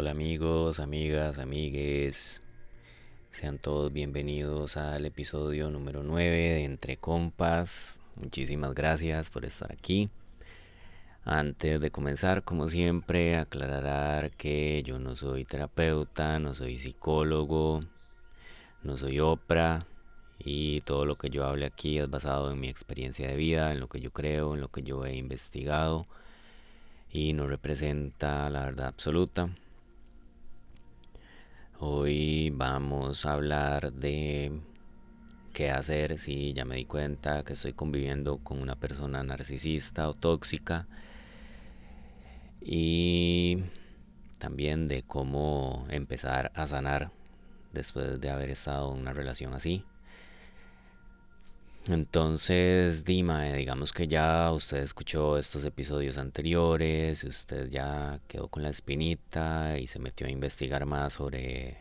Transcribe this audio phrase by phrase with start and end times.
[0.00, 2.40] Hola amigos, amigas, amigues.
[3.32, 7.98] Sean todos bienvenidos al episodio número 9 de Entre Compas.
[8.16, 10.08] Muchísimas gracias por estar aquí.
[11.26, 17.82] Antes de comenzar, como siempre, aclarar que yo no soy terapeuta, no soy psicólogo,
[18.82, 19.84] no soy Oprah
[20.38, 23.80] y todo lo que yo hable aquí es basado en mi experiencia de vida, en
[23.80, 26.06] lo que yo creo, en lo que yo he investigado
[27.10, 29.50] y no representa la verdad absoluta.
[31.82, 34.60] Hoy vamos a hablar de
[35.54, 40.12] qué hacer si ya me di cuenta que estoy conviviendo con una persona narcisista o
[40.12, 40.86] tóxica
[42.60, 43.64] y
[44.36, 47.12] también de cómo empezar a sanar
[47.72, 49.82] después de haber estado en una relación así.
[51.86, 58.62] Entonces, Dima, eh, digamos que ya usted escuchó estos episodios anteriores, usted ya quedó con
[58.62, 61.78] la espinita y se metió a investigar más sobre,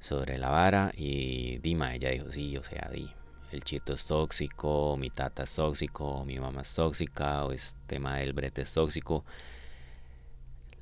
[0.00, 3.10] sobre la vara y Dima, ella dijo, sí, o sea, di,
[3.50, 8.18] el chito es tóxico, mi tata es tóxico, mi mamá es tóxica, o este tema
[8.18, 9.24] del brete es tóxico.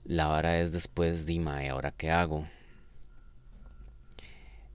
[0.04, 2.46] La vara es después, Dima, ¿y ahora qué hago?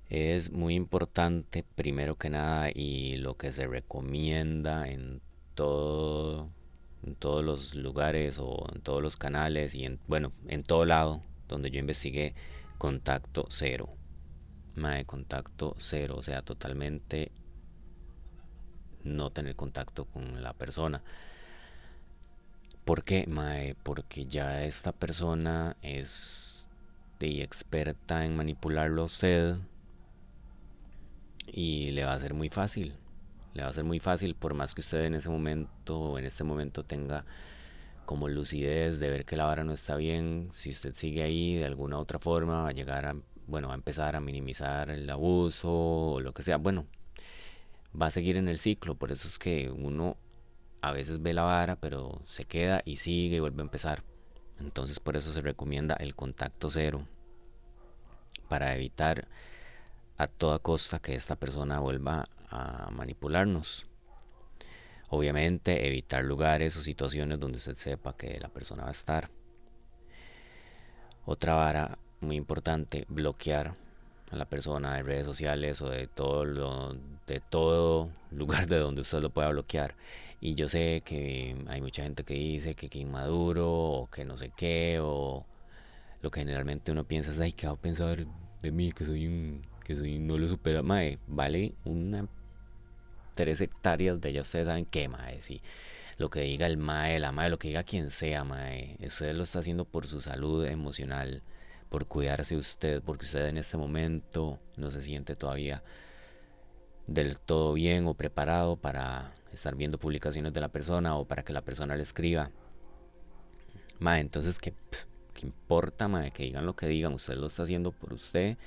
[0.09, 5.21] Es muy importante, primero que nada, y lo que se recomienda en
[5.53, 6.49] todo,
[7.03, 11.23] en todos los lugares o en todos los canales y en, bueno, en todo lado
[11.49, 12.35] donde yo investigué,
[12.77, 13.89] contacto cero.
[14.75, 17.31] Mae, contacto cero, o sea, totalmente
[19.03, 21.01] no tener contacto con la persona.
[22.85, 23.75] ¿Por qué, Mae?
[23.83, 26.65] Porque ya esta persona es
[27.19, 29.57] de experta en manipularlo a usted
[31.47, 32.95] y le va a ser muy fácil.
[33.53, 36.25] Le va a ser muy fácil por más que usted en ese momento o en
[36.25, 37.25] este momento tenga
[38.05, 41.65] como lucidez de ver que la vara no está bien, si usted sigue ahí de
[41.65, 43.15] alguna otra forma va a llegar a,
[43.47, 46.85] bueno, va a empezar a minimizar el abuso o lo que sea, bueno,
[47.99, 50.15] va a seguir en el ciclo, por eso es que uno
[50.81, 54.03] a veces ve la vara, pero se queda y sigue y vuelve a empezar.
[54.59, 57.05] Entonces por eso se recomienda el contacto cero
[58.47, 59.27] para evitar
[60.17, 63.85] a toda costa que esta persona vuelva a manipularnos.
[65.09, 69.29] Obviamente evitar lugares o situaciones donde usted sepa que la persona va a estar.
[71.25, 73.75] Otra vara muy importante, bloquear
[74.31, 76.43] a la persona de redes sociales o de todo
[78.31, 79.95] lugar de donde usted lo pueda bloquear.
[80.39, 84.37] Y yo sé que hay mucha gente que dice que, que inmaduro o que no
[84.37, 85.45] sé qué o
[86.21, 88.25] lo que generalmente uno piensa es ay qué va a pensar
[88.61, 92.27] de mí que soy un que soy no lo supera mae vale una
[93.35, 95.61] tres hectáreas de ella ustedes saben qué mae sí
[96.17, 99.43] lo que diga el mae la mae lo que diga quien sea mae usted lo
[99.43, 101.41] está haciendo por su salud emocional
[101.89, 105.83] por cuidarse usted porque usted en este momento no se siente todavía
[107.07, 111.53] del todo bien o preparado para estar viendo publicaciones de la persona o para que
[111.53, 112.51] la persona le escriba.
[113.99, 114.73] Ma, entonces, ¿qué,
[115.33, 116.29] qué importa, ma?
[116.29, 118.57] Que digan lo que digan, usted lo está haciendo por usted.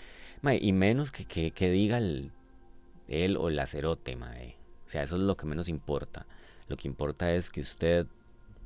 [0.43, 2.33] Ma, y menos que, que, que diga el,
[3.09, 4.33] él o el acerote, ma.
[4.87, 6.27] O sea, eso es lo que menos importa.
[6.69, 8.07] Lo que importa es que usted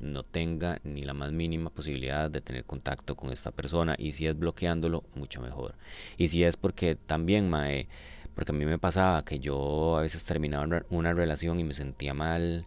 [0.00, 4.26] no tenga ni la más mínima posibilidad de tener contacto con esta persona y si
[4.26, 5.76] es bloqueándolo mucho mejor
[6.18, 7.86] y si es porque también mae
[8.34, 12.14] porque a mí me pasaba que yo a veces terminaba una relación y me sentía
[12.14, 12.66] mal,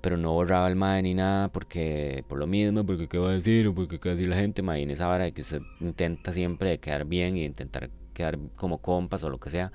[0.00, 3.32] pero no borraba el mae ni nada porque por lo mismo, porque qué va a
[3.34, 5.42] decir o porque qué va a decir la gente, mae, en esa vara de que
[5.42, 9.72] usted intenta siempre quedar bien y intentar quedar como compas o lo que sea,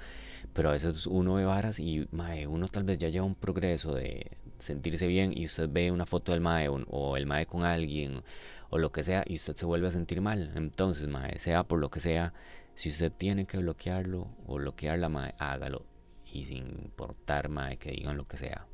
[0.53, 3.95] pero a veces uno ve varas y mae, uno tal vez ya lleva un progreso
[3.95, 7.63] de sentirse bien y usted ve una foto del mae o, o el mae con
[7.63, 8.23] alguien
[8.69, 10.51] o lo que sea y usted se vuelve a sentir mal.
[10.55, 12.33] Entonces, mae, sea por lo que sea,
[12.75, 15.85] si usted tiene que bloquearlo o bloquearla, mae, hágalo.
[16.25, 18.67] Y sin importar, mae, que digan lo que sea.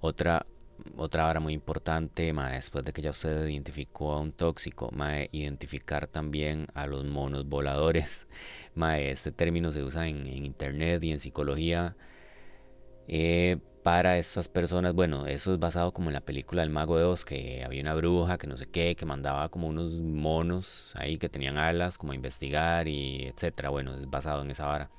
[0.00, 0.46] Otra,
[0.96, 5.28] otra hora muy importante, mae, después de que ya usted identificó a un tóxico, mae,
[5.32, 8.26] identificar también a los monos voladores.
[8.76, 11.96] Este término se usa en, en internet y en psicología.
[13.08, 17.04] Eh, para estas personas, bueno, eso es basado como en la película del Mago de
[17.04, 21.18] Oz, que había una bruja que no sé qué, que mandaba como unos monos ahí
[21.18, 23.68] que tenían alas como a investigar y etcétera.
[23.70, 24.90] Bueno, es basado en esa vara.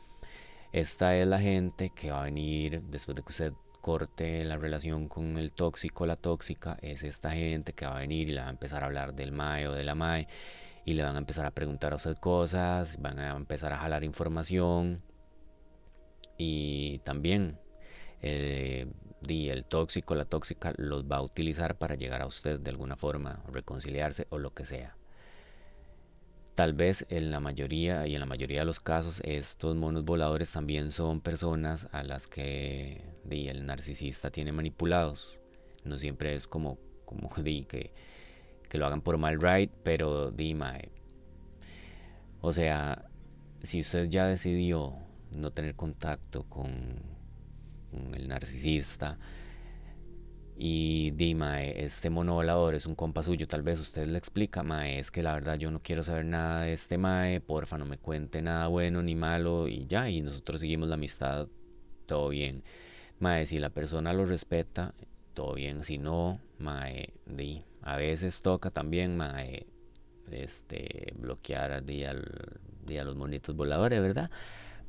[0.72, 3.54] Esta es la gente que va a venir después de que usted
[3.86, 8.28] corte la relación con el tóxico, la tóxica, es esta gente que va a venir
[8.28, 10.28] y le va a empezar a hablar del mae o de la mae
[10.86, 14.04] y le van a empezar a preguntar a usted cosas, van a empezar a jalar
[14.04, 15.04] información
[16.36, 17.60] y también
[18.24, 18.88] eh,
[19.22, 22.96] di, el tóxico, la tóxica, los va a utilizar para llegar a usted de alguna
[22.96, 24.98] forma, reconciliarse o lo que sea.
[26.56, 30.54] Tal vez en la mayoría y en la mayoría de los casos estos monos voladores
[30.54, 35.38] también son personas a las que el narcisista tiene manipulados.
[35.84, 37.92] No siempre es como, como que,
[38.72, 40.92] lo hagan por mal right, pero di, mae,
[42.42, 43.06] o sea,
[43.64, 44.96] si usted ya decidió
[45.32, 47.02] no tener contacto con,
[47.92, 49.18] con el narcisista
[50.58, 54.64] y di, mae, este mono volador es un compa suyo, tal vez usted le explica,
[54.64, 57.86] mae, es que la verdad yo no quiero saber nada de este mae, porfa no
[57.86, 61.48] me cuente nada bueno ni malo y ya, y nosotros seguimos la amistad,
[62.06, 62.64] todo bien.
[63.20, 64.94] Mae, si la persona lo respeta,
[65.34, 69.66] todo bien, si no, mae, di, a veces toca también, mae,
[70.32, 72.24] este, bloquear di, al,
[72.86, 74.32] di, a los monitos voladores, ¿verdad?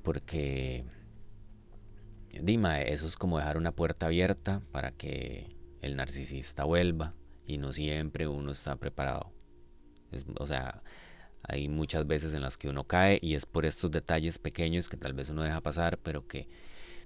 [0.03, 0.85] Porque,
[2.41, 5.56] Dima, eso es como dejar una puerta abierta para que
[5.87, 7.15] el narcisista vuelva
[7.47, 9.33] y no siempre uno está preparado.
[10.39, 10.83] O sea,
[11.43, 14.97] hay muchas veces en las que uno cae y es por estos detalles pequeños que
[14.97, 16.49] tal vez uno deja pasar, pero que,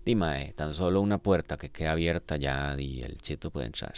[0.04, 3.94] dime, tan solo una puerta que queda abierta ya y el chito puede entrar.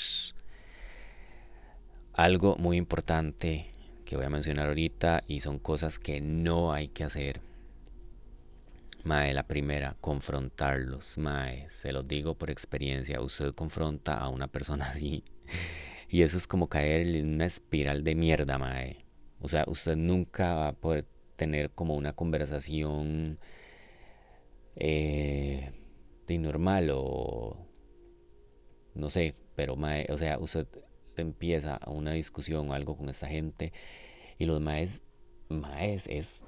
[2.12, 3.73] Algo muy importante
[4.05, 7.40] que voy a mencionar ahorita y son cosas que no hay que hacer.
[9.04, 11.19] Mae, la primera, confrontarlos.
[11.19, 13.20] Mae, se los digo por experiencia.
[13.20, 15.25] Usted confronta a una persona así
[16.12, 19.06] y eso es como caer en una espiral de mierda, mae.
[19.40, 21.06] O sea, usted nunca va a poder
[21.37, 23.38] tener como una conversación
[24.76, 25.72] eh,
[26.26, 27.66] de normal o
[28.94, 30.66] no sé, pero mae, o sea, usted
[31.16, 33.72] empieza una discusión o algo con esta gente
[34.38, 35.00] y los maes,
[35.49, 36.44] maes, es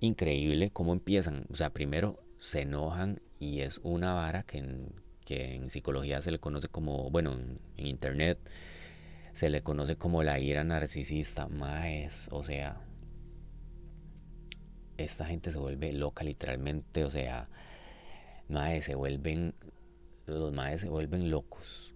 [0.00, 1.46] increíble cómo empiezan.
[1.50, 4.92] O sea, primero se enojan y es una vara que en,
[5.24, 8.38] que en psicología se le conoce como, bueno, en, internet
[9.32, 11.48] se le conoce como la ira narcisista.
[11.48, 12.80] Maes, o sea,
[14.96, 17.48] esta gente se vuelve loca literalmente, o sea,
[18.48, 19.54] maes, se vuelven,
[20.26, 21.94] los maes se vuelven locos.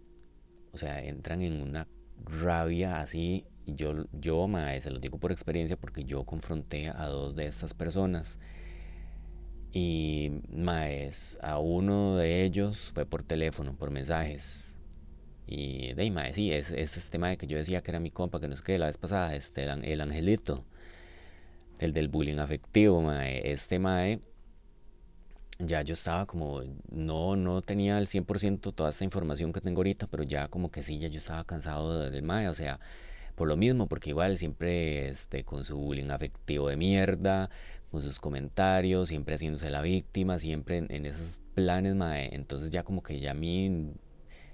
[0.72, 1.86] O sea, entran en una
[2.24, 3.44] rabia así.
[3.76, 7.74] Yo, yo, mae, se lo digo por experiencia porque yo confronté a dos de estas
[7.74, 8.38] personas.
[9.72, 14.74] Y, maes, a uno de ellos fue por teléfono, por mensajes.
[15.46, 18.40] Y, de mae, sí, es, es este mae que yo decía que era mi compa,
[18.40, 20.64] que no sé qué, la vez pasada, este, el, el angelito,
[21.78, 23.50] el del bullying afectivo, mae.
[23.52, 24.20] Este mae,
[25.58, 30.06] ya yo estaba como, no, no tenía al 100% toda esta información que tengo ahorita,
[30.06, 32.80] pero ya como que sí, ya yo estaba cansado del mae, o sea,
[33.38, 37.50] por lo mismo, porque igual siempre este, con su bullying afectivo de mierda,
[37.90, 42.34] con sus comentarios, siempre haciéndose la víctima, siempre en, en esos planes, mae.
[42.34, 43.92] Entonces ya como que ya a mí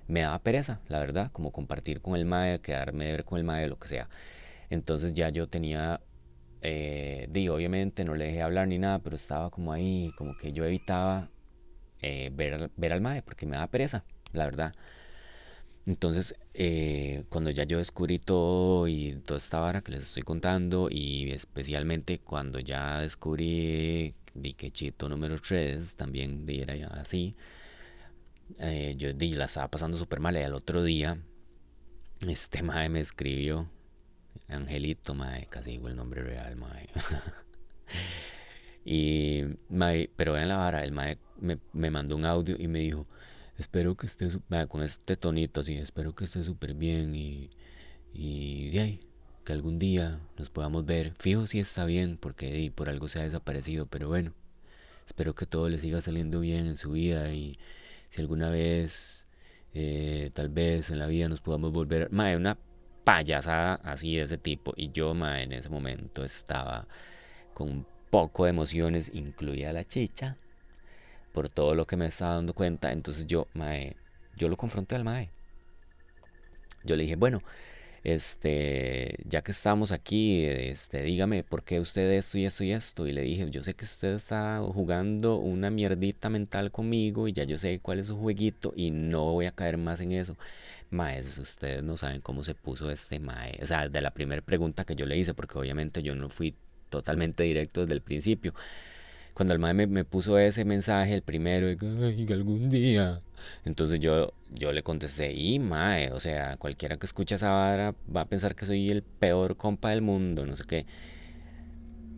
[0.06, 3.44] me daba pereza, la verdad, como compartir con el mae, quedarme de ver con el
[3.44, 4.08] mae, lo que sea.
[4.70, 6.00] Entonces ya yo tenía,
[6.62, 10.64] eh, obviamente no le dejé hablar ni nada, pero estaba como ahí, como que yo
[10.66, 11.30] evitaba
[12.02, 14.74] eh, ver, ver al mae porque me daba pereza, la verdad.
[15.86, 20.88] Entonces, eh, cuando ya yo descubrí todo y toda esta vara que les estoy contando,
[20.90, 27.34] y especialmente cuando ya descubrí di que Chito número 3 también era así,
[28.58, 30.36] eh, yo di, la estaba pasando súper mal.
[30.36, 31.18] Y al otro día,
[32.28, 33.68] este mae me escribió,
[34.48, 36.88] Angelito, mae, casi digo el nombre real, mae.
[38.84, 42.80] y, mae, pero vean la vara, el mae me, me mandó un audio y me
[42.80, 43.06] dijo,
[43.58, 44.28] espero que esté,
[44.68, 47.50] con este tonito así, espero que esté súper bien y,
[48.12, 48.70] y
[49.44, 51.14] que algún día nos podamos ver.
[51.18, 54.32] Fijo si está bien, porque di, por algo se ha desaparecido, pero bueno,
[55.06, 57.58] espero que todo le siga saliendo bien en su vida y
[58.10, 59.26] si alguna vez,
[59.74, 62.58] eh, tal vez en la vida nos podamos volver, mae, una
[63.04, 64.72] payasada así de ese tipo.
[64.76, 66.86] Y yo, mae, en ese momento estaba
[67.54, 70.38] con un poco de emociones, incluida la chicha
[71.34, 72.92] por todo lo que me estaba dando cuenta.
[72.92, 73.96] Entonces yo, mae,
[74.36, 75.30] yo lo confronté al mae.
[76.84, 77.42] Yo le dije, bueno,
[78.04, 83.06] este, ya que estamos aquí, este, dígame por qué usted esto y esto y esto.
[83.08, 87.44] Y le dije, yo sé que usted está jugando una mierdita mental conmigo y ya
[87.44, 90.36] yo sé cuál es su jueguito y no voy a caer más en eso.
[90.90, 93.58] Mae, ustedes no saben cómo se puso este mae.
[93.62, 96.54] O sea, de la primera pregunta que yo le hice, porque obviamente yo no fui
[96.90, 98.54] totalmente directo desde el principio
[99.34, 101.76] cuando el mae me, me, puso ese mensaje, el primero, de
[102.26, 103.20] que algún día.
[103.64, 108.22] Entonces yo, yo le contesté, y mae, o sea, cualquiera que escuche esa vara va
[108.22, 110.86] a pensar que soy el peor compa del mundo, no sé qué.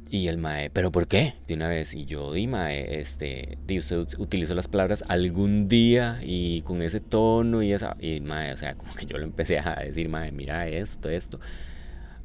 [0.08, 1.34] Y el mae, ¿pero por qué?
[1.48, 1.92] De una vez.
[1.94, 7.00] Y yo, di mae, este, di usted utilizó las palabras algún día y con ese
[7.00, 7.96] tono y esa.
[7.98, 11.40] Y mae, o sea, como que yo le empecé a decir, mae, mira esto, esto.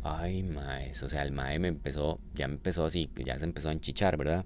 [0.04, 3.70] Ay, mae, o sea, el mae me empezó, ya me empezó así, ya se empezó
[3.70, 4.46] a enchichar, ¿verdad?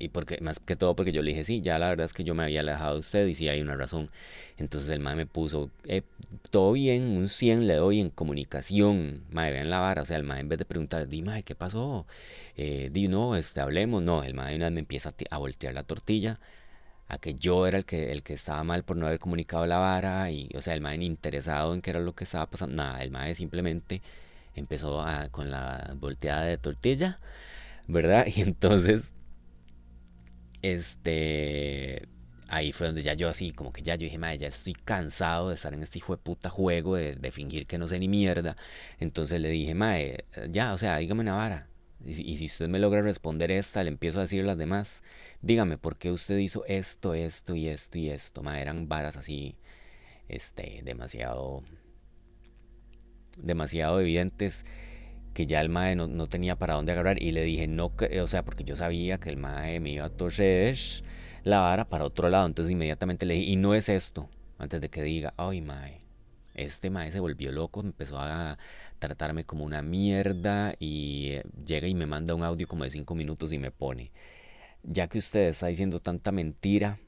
[0.00, 2.24] Y porque, más que todo porque yo le dije, sí, ya la verdad es que
[2.24, 4.10] yo me había alejado de usted y sí hay una razón.
[4.56, 6.02] Entonces el mae me puso, eh,
[6.50, 9.24] todo bien, un 100 le doy en comunicación.
[9.30, 11.54] Mae, vean la vara, o sea, el mae en vez de preguntar, di, mae, ¿qué
[11.54, 12.06] pasó?
[12.56, 14.02] Eh, di, no, este, hablemos.
[14.02, 16.40] No, el mae una vez me empieza a, voltear la tortilla,
[17.08, 19.78] a que yo era el que, el que estaba mal por no haber comunicado la
[19.78, 20.30] vara.
[20.30, 22.76] Y, o sea, el mae interesado en qué era lo que estaba pasando.
[22.76, 24.02] Nada, el mae simplemente
[24.54, 27.18] empezó con la volteada de tortilla,
[27.88, 28.26] ¿verdad?
[28.34, 29.12] Y entonces
[30.62, 32.08] este,
[32.48, 35.48] ahí fue donde ya yo así, como que ya yo dije, madre, ya estoy cansado
[35.48, 38.08] de estar en este hijo de puta juego, de, de fingir que no sé ni
[38.08, 38.56] mierda.
[38.98, 41.68] Entonces le dije, madre, ya, o sea, dígame una vara.
[42.04, 45.02] Y, y si usted me logra responder esta, le empiezo a decir las demás.
[45.42, 48.42] Dígame, ¿por qué usted hizo esto, esto y esto y esto?
[48.42, 49.56] Madre, eran varas así,
[50.28, 51.62] este, demasiado,
[53.38, 54.64] demasiado evidentes
[55.34, 58.26] que ya el mae no, no tenía para dónde agarrar y le dije no, o
[58.26, 60.76] sea, porque yo sabía que el mae me iba a torcer
[61.44, 64.90] la vara para otro lado, entonces inmediatamente le dije, y no es esto, antes de
[64.90, 66.00] que diga, ay mae,
[66.54, 68.58] este mae se volvió loco, empezó a
[68.98, 73.14] tratarme como una mierda y eh, llega y me manda un audio como de 5
[73.14, 74.12] minutos y me pone,
[74.82, 76.98] ya que usted está diciendo tanta mentira,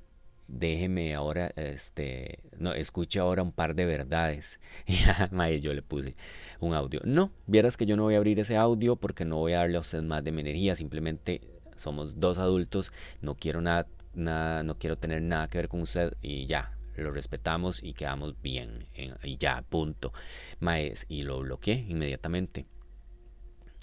[0.49, 4.61] déjeme ahora, este, no, escuche ahora un par de verdades.
[4.87, 6.15] Y ya, mae, yo le puse
[6.63, 7.01] un audio.
[7.05, 9.77] No, vieras que yo no voy a abrir ese audio porque no voy a darle
[9.77, 11.41] a usted más de mi energía, simplemente
[11.77, 16.15] somos dos adultos, no quiero nada, nada, no quiero tener nada que ver con usted
[16.23, 18.87] y ya, lo respetamos y quedamos bien,
[19.23, 20.13] y ya, punto.
[20.61, 22.67] Maes, y lo bloqueé inmediatamente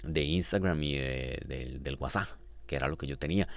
[0.02, 2.28] de Instagram y de, de, del WhatsApp,
[2.66, 3.48] que era lo que yo tenía.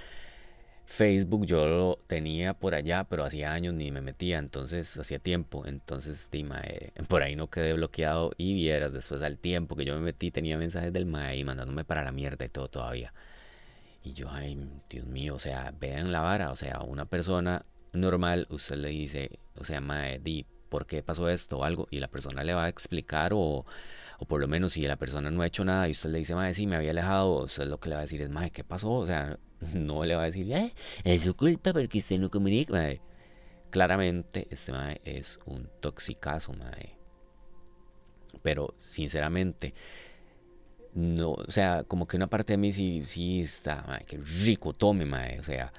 [0.85, 5.65] Facebook yo lo tenía por allá, pero hacía años ni me metía, entonces hacía tiempo,
[5.65, 9.95] entonces di, mae, por ahí no quedé bloqueado y vieras después al tiempo que yo
[9.95, 13.13] me metí tenía mensajes del mae mandándome para la mierda y todo todavía.
[14.03, 14.57] Y yo, ay,
[14.89, 19.39] Dios mío, o sea, vean la vara, o sea, una persona normal, usted le dice,
[19.55, 21.87] o sea, mae, di, ¿por qué pasó esto o algo?
[21.91, 23.65] Y la persona le va a explicar o,
[24.19, 26.35] o por lo menos si la persona no ha hecho nada y usted le dice,
[26.35, 28.63] mae, sí, me había alejado, usted lo que le va a decir es, mae, ¿qué
[28.63, 28.91] pasó?
[28.91, 29.37] O sea,
[29.73, 33.01] no le va a decir, eh, es su culpa porque usted no comunica, mae.
[33.69, 36.95] Claramente, este mae es un toxicazo, mae.
[38.41, 39.73] Pero, sinceramente,
[40.93, 44.73] no, o sea, como que una parte de mí sí, sí está, mae, qué rico
[44.73, 45.39] tome, mae.
[45.39, 45.71] O sea,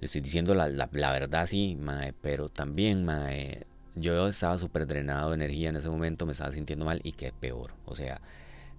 [0.00, 4.86] le estoy diciendo la, la, la verdad, sí, mae, pero también, mae, yo estaba súper
[4.86, 7.74] drenado de energía en ese momento, me estaba sintiendo mal y qué peor.
[7.84, 8.20] O sea,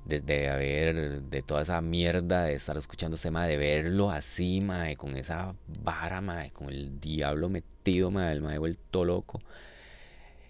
[0.05, 4.95] desde haber, de toda esa mierda de estar escuchando ese mae, de verlo así, mae,
[4.97, 9.41] con esa vara, mae, con el diablo metido, mae, el mae vuelto loco.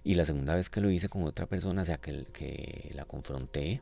[0.04, 3.06] Y la segunda vez que lo hice con otra persona, o sea, que, que la
[3.06, 3.82] confronté,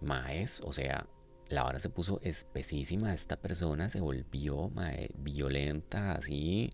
[0.00, 1.06] maes, o sea,
[1.48, 6.72] la vara se puso espesísima, esta persona se volvió, mae, violenta, así,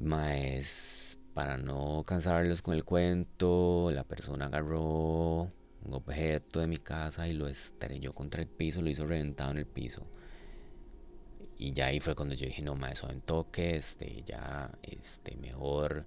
[0.00, 7.28] maes, para no cansarlos con el cuento, la persona agarró un objeto de mi casa
[7.28, 10.06] y lo estrelló contra el piso, lo hizo reventado en el piso.
[11.58, 15.36] Y ya ahí fue cuando yo dije, no, ma, eso en toque, este, ya, este,
[15.36, 16.06] mejor.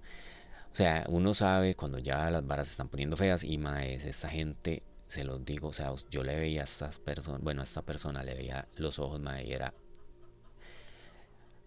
[0.72, 4.04] O sea, uno sabe cuando ya las varas se están poniendo feas y ma, es
[4.04, 7.64] esta gente, se los digo, o sea, yo le veía a estas personas, bueno, a
[7.64, 9.74] esta persona le veía los ojos, y era...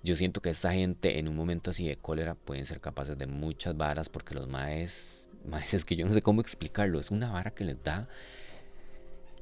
[0.04, 3.26] Yo siento que esta gente en un momento así de cólera pueden ser capaces de
[3.26, 7.32] muchas varas porque los maes, maes es que yo no sé cómo explicarlo, es una
[7.32, 8.10] vara que les da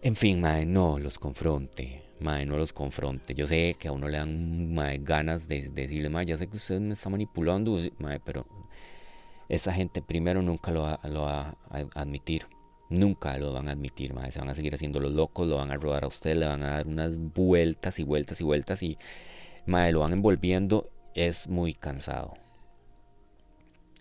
[0.03, 2.03] En fin, mae, no los confronte.
[2.20, 3.34] Mae, no los confronte.
[3.34, 6.48] Yo sé que a uno le dan mae, ganas de, de decirle, mae, ya sé
[6.48, 8.46] que usted me está manipulando, mae, pero
[9.50, 11.56] esa gente primero nunca lo va, a
[11.96, 12.46] admitir.
[12.89, 14.32] Nunca lo van a admitir, mae.
[14.32, 16.63] Se van a seguir haciendo los locos, lo van a rodar a usted, le van
[16.63, 18.98] a dar unas vueltas y vueltas y vueltas y,
[19.65, 20.89] mae, lo van envolviendo.
[21.13, 22.34] Es muy cansado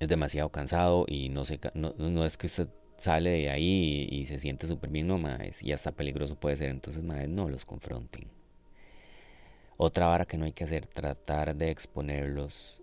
[0.01, 4.39] es demasiado cansado y no, se, no, es que usted sale de ahí y, se
[4.39, 8.29] siente súper bien, no, maes, y hasta peligroso puede ser, entonces, maes, no los confronten.
[9.77, 12.83] Otra vara que no hay que hacer, tratar de exponerlos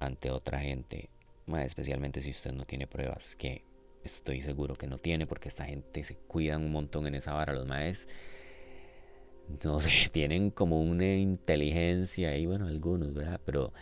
[0.00, 1.08] ante otra gente,
[1.46, 3.64] especialmente si usted no tiene pruebas, que
[4.02, 7.54] estoy seguro que no tiene, porque esta gente se cuidan un montón en esa vara,
[7.54, 8.06] los maes,
[9.64, 13.40] no sé, tienen como una inteligencia y bueno, algunos, ¿verdad?
[13.44, 13.72] Pero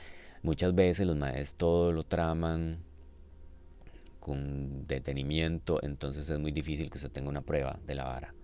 [0.42, 2.78] muchas veces los maes todo lo traman
[4.20, 8.34] con detenimiento, entonces es muy difícil que usted tenga una prueba de la vara.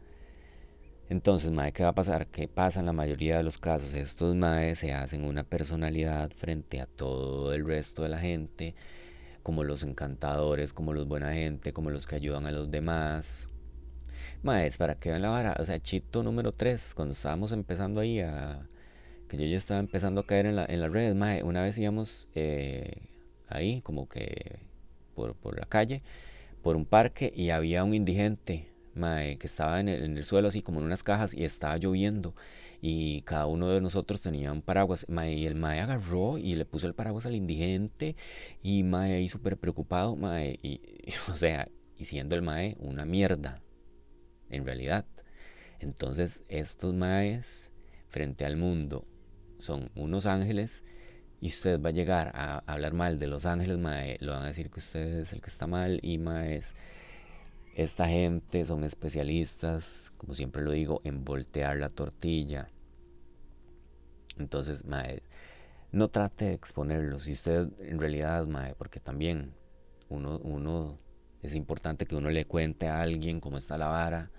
[1.08, 2.26] Entonces, mae, ¿qué va a pasar?
[2.26, 3.94] ¿Qué pasa en la mayoría de los casos?
[3.94, 8.74] Estos maes se hacen una personalidad frente a todo el resto de la gente,
[9.42, 13.48] como los encantadores, como los buena gente, como los que ayudan a los demás.
[14.42, 18.20] Maes, para que vean la vara, o sea, chito número 3 cuando estábamos empezando ahí
[18.20, 18.68] a...
[19.28, 21.76] que yo ya estaba empezando a caer en, la, en las redes, mae, una vez
[21.78, 23.08] íbamos eh,
[23.48, 24.60] ahí, como que
[25.14, 26.02] por, la calle,
[26.62, 30.80] por un parque y había un indigente, mae, que estaba en el, suelo así como
[30.80, 32.34] en unas cajas y estaba lloviendo
[32.80, 36.64] y cada uno de nosotros tenía un paraguas, mae, y el mae agarró y le
[36.64, 38.14] puso el paraguas al indigente
[38.62, 41.68] y mae ahí súper preocupado, mae, y, y, o sea,
[41.98, 43.60] y siendo el mae una mierda,
[44.50, 45.04] en realidad.
[45.80, 47.70] Entonces estos maes
[48.08, 49.06] frente al mundo
[49.58, 50.82] son unos ángeles
[51.40, 54.48] y usted va a llegar a hablar mal de los ángeles, mae, lo van a
[54.48, 56.74] decir que usted es el que está mal y maes,
[57.74, 62.70] esta gente son especialistas, como siempre lo digo, en voltear la tortilla.
[64.36, 65.22] Entonces, mae,
[65.92, 67.24] no trate de exponerlos.
[67.24, 69.52] Si usted en realidad, mae, porque también
[70.08, 70.98] uno, uno
[71.42, 74.30] es importante que uno le cuente a alguien cómo está la vara,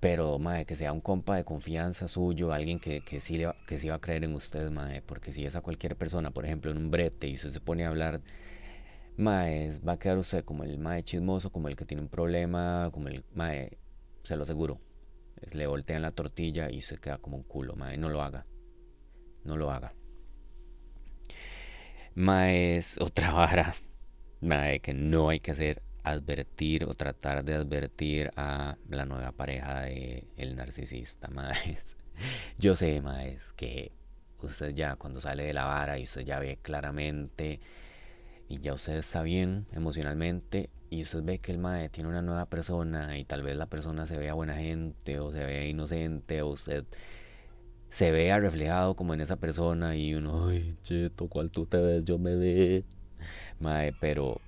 [0.00, 3.78] pero mae, que sea un compa de confianza suyo, alguien que, que, sí, le, que
[3.78, 6.70] sí va a creer en usted, mae, porque si es a cualquier persona, por ejemplo,
[6.70, 8.22] en un brete y usted se pone a hablar,
[9.16, 12.90] mae, va a quedar usted como el mae chismoso, como el que tiene un problema,
[12.92, 13.78] como el mae,
[14.24, 14.80] se lo aseguro,
[15.52, 18.46] le voltean la tortilla y se queda como un culo, mae, no lo haga,
[19.44, 19.94] no lo haga.
[22.14, 23.76] Mae, otra vara
[24.40, 29.82] mae, que no hay que hacer advertir o tratar de advertir a la nueva pareja
[29.82, 31.96] de el narcisista, maes.
[32.58, 33.92] Yo sé, maes, que
[34.42, 37.60] usted ya cuando sale de la vara y usted ya ve claramente
[38.48, 42.46] y ya usted está bien emocionalmente y usted ve que el mae tiene una nueva
[42.46, 46.48] persona y tal vez la persona se vea buena gente o se vea inocente o
[46.48, 46.84] usted
[47.90, 52.04] se vea reflejado como en esa persona y uno, ay, cheto, ¿cuál tú te ves?
[52.04, 52.84] Yo me ve.
[53.58, 54.40] Mae, pero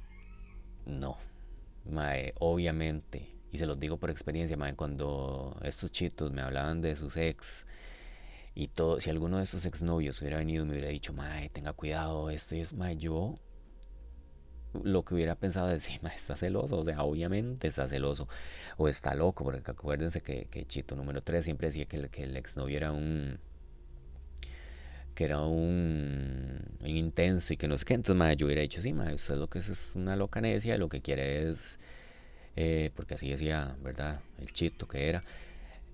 [0.86, 1.18] no,
[1.84, 6.96] mae, obviamente, y se los digo por experiencia, mae, cuando estos chitos me hablaban de
[6.96, 7.66] sus ex
[8.54, 11.72] y todo, si alguno de esos exnovios hubiera venido y me hubiera dicho, mae, tenga
[11.72, 13.38] cuidado, esto y es, mae, yo
[14.82, 18.28] lo que hubiera pensado es, sí, mae, está celoso, o sea, obviamente está celoso,
[18.76, 22.24] o está loco, porque acuérdense que, que Chito número 3 siempre decía que el, que
[22.24, 23.38] el exnovio era un
[25.22, 27.94] que era un, intenso y que no sé qué.
[27.94, 30.76] Entonces, madre, yo hubiera dicho, sí, madre, usted lo que es es una loca necia,
[30.78, 31.78] lo que quiere es
[32.56, 34.20] eh, porque así decía, ¿verdad?
[34.38, 35.22] El chito que era.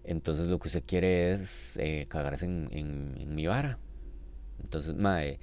[0.04, 3.78] Entonces lo que usted quiere es eh, cagarse en, mi vara.
[4.62, 5.40] Entonces, mae,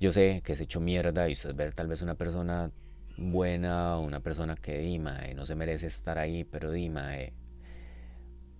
[0.00, 2.70] yo sé que se echó mierda y usted ver tal vez una persona
[3.18, 7.34] buena, una persona que, di, mae, no se merece estar ahí, pero, di, mae,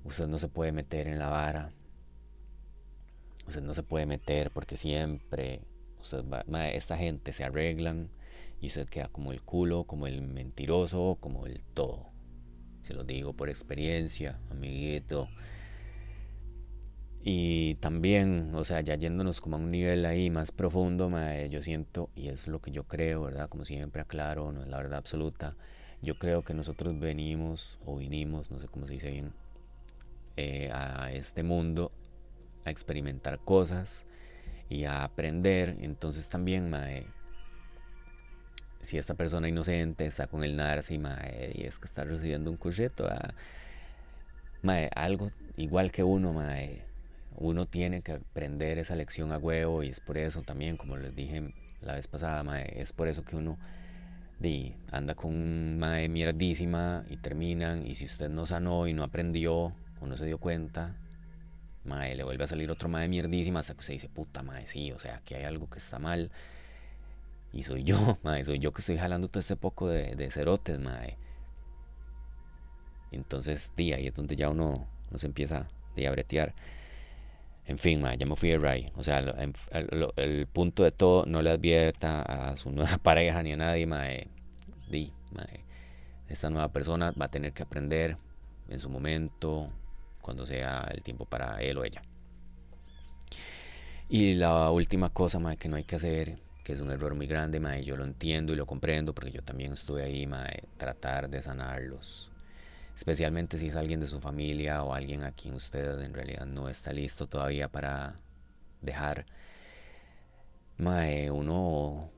[0.05, 1.71] usted no se puede meter en la vara.
[3.47, 5.61] Usted no se puede meter porque siempre,
[6.73, 8.11] esta gente se arreglan
[8.61, 12.11] y usted queda como el culo, como el mentiroso, como el todo.
[12.83, 15.29] Se lo digo por experiencia, amiguito.
[17.23, 21.63] Y también, o sea, ya yéndonos como a un nivel ahí más profundo, mae, yo
[21.63, 23.49] siento, y es lo que yo creo, ¿verdad?
[23.49, 25.57] Como siempre aclaro, no es la verdad absoluta.
[26.03, 29.33] Yo creo que nosotros venimos, o vinimos, no sé cómo se dice bien,
[30.37, 31.91] eh, a este mundo
[32.67, 34.05] a experimentar cosas
[34.69, 35.77] y a aprender.
[35.81, 37.07] Entonces también, mae,
[38.83, 41.01] si esta persona inocente está con el narci,
[41.55, 43.35] y es que está recibiendo un currito, ah,
[44.63, 46.83] mae, algo igual que uno, mae,
[47.39, 51.15] uno tiene que aprender esa lección a huevo y es por eso también, como les
[51.15, 53.59] dije la vez pasada, mae, es por eso que uno
[54.39, 59.73] di, anda con mae mierdísima y terminan y si usted no sanó y no aprendió
[60.01, 60.95] o no se dio cuenta,
[61.87, 64.93] mae, le vuelve a salir otro mae mierdísima hasta que usted dice, puta mae, sí,
[64.93, 66.31] o sea, aquí hay algo que está mal
[67.53, 70.79] y soy yo, mae, soy yo que estoy jalando todo este poco de, de cerotes,
[70.79, 71.17] mae.
[73.13, 76.55] Entonces, di, ahí es donde ya uno, se empieza a bretear.
[77.67, 78.93] En fin, ma, ya me fui de Ray.
[78.97, 83.57] O sea, el, punto de todo, no le advierta a su nueva pareja ni a
[83.57, 84.29] nadie, ma, eh,
[84.89, 85.65] di, ma, eh,
[86.29, 88.17] esta nueva persona va a tener que aprender
[88.69, 89.71] en su momento,
[90.27, 92.03] cuando sea el tiempo para él o ella.
[94.09, 97.27] Y la última cosa, ma, que no hay que hacer, que es un error muy
[97.27, 101.31] grande, ma, yo lo entiendo y lo comprendo, porque yo también estuve ahí, ma, tratar
[101.31, 102.31] de sanarlos
[102.97, 106.69] especialmente si es alguien de su familia o alguien a quien usted en realidad no
[106.69, 108.17] está listo todavía para
[108.81, 109.27] dejar.
[110.79, 112.11] Mae, uno,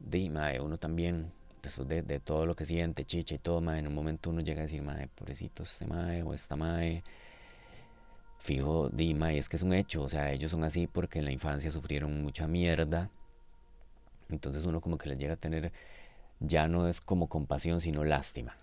[0.00, 1.32] di, mae, uno también,
[1.64, 4.64] de, todo lo que siente, chicha y todo, mae, en un momento uno llega a
[4.64, 7.02] decir, mae, pobrecito este mae o esta mae,
[8.38, 11.24] fijo, Dima, y es que es un hecho, o sea, ellos son así porque en
[11.24, 13.10] la infancia sufrieron mucha mierda,
[14.28, 15.72] entonces uno como que les llega a tener,
[16.40, 18.56] ya no es como compasión, sino lástima.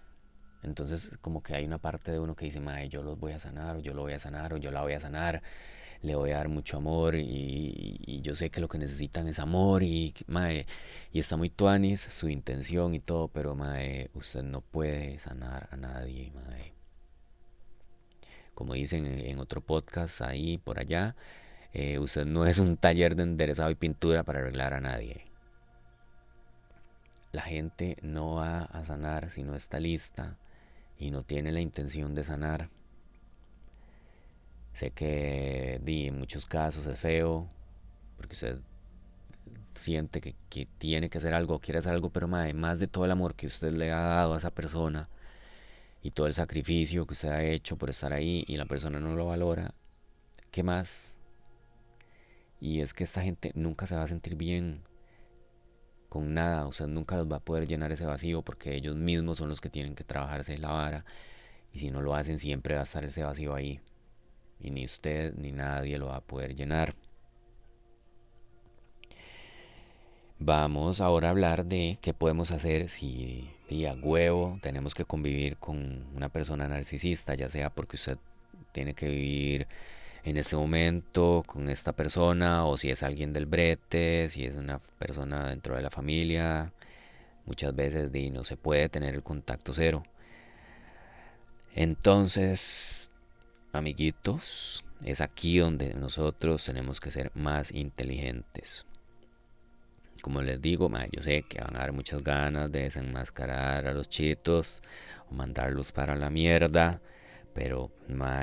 [0.63, 3.39] Entonces como que hay una parte de uno que dice, mae, yo los voy a
[3.39, 5.41] sanar, o yo lo voy a sanar, o yo la voy a sanar,
[6.01, 9.83] le voy a dar mucho amor y, yo sé que lo que necesitan es amor
[9.83, 10.65] y, mae,
[11.11, 15.77] y está muy tuanis su intención y todo, pero mae, usted no puede sanar a
[15.77, 16.73] nadie, mae.
[18.53, 21.15] Como dicen en otro podcast ahí por allá,
[21.73, 25.25] eh, usted no es un taller de enderezado y pintura para arreglar a nadie.
[27.31, 30.37] La gente no va a sanar si no está lista
[30.97, 32.69] y no tiene la intención de sanar.
[34.73, 37.49] Sé que di, en muchos casos es feo,
[38.17, 38.59] porque usted
[39.75, 43.05] siente que, que tiene que hacer algo, quiere hacer algo, pero mae, más de todo
[43.05, 45.09] el amor que usted le ha dado a esa persona
[46.03, 49.15] y todo el sacrificio que usted ha hecho por estar ahí y la persona no
[49.15, 49.73] lo valora,
[50.51, 51.19] ¿qué más?
[52.59, 54.83] Y es que esta gente nunca se va a sentir bien
[56.09, 59.49] con nada, usted nunca los va a poder llenar ese vacío porque ellos mismos son
[59.49, 61.05] los que tienen que trabajarse la vara
[61.73, 63.79] y si no lo hacen siempre va a estar ese vacío ahí
[64.61, 66.95] y ni usted ni nadie lo va a poder llenar.
[70.39, 76.07] Vamos ahora a hablar de qué podemos hacer si día huevo tenemos que convivir con
[76.15, 78.17] una persona narcisista, ya sea porque usted
[78.71, 79.67] tiene que vivir
[80.23, 84.79] en ese momento con esta persona o si es alguien del brete, si es una
[84.79, 86.73] persona dentro de la familia.
[87.45, 90.03] Muchas veces no se puede tener el contacto cero.
[91.73, 93.00] Entonces,
[93.73, 98.85] amiguitos, es aquí donde nosotros tenemos que ser más inteligentes.
[100.21, 104.07] Como les digo, yo sé que van a dar muchas ganas de desenmascarar a los
[104.07, 104.81] chitos
[105.29, 107.01] o mandarlos para la mierda.
[107.53, 107.91] Pero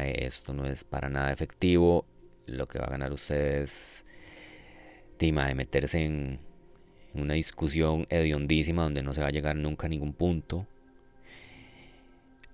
[0.04, 2.04] esto no es para nada efectivo.
[2.46, 4.04] Lo que va a ganar ustedes
[5.20, 6.40] es mae, meterse en
[7.14, 10.66] una discusión hediondísima donde no se va a llegar nunca a ningún punto.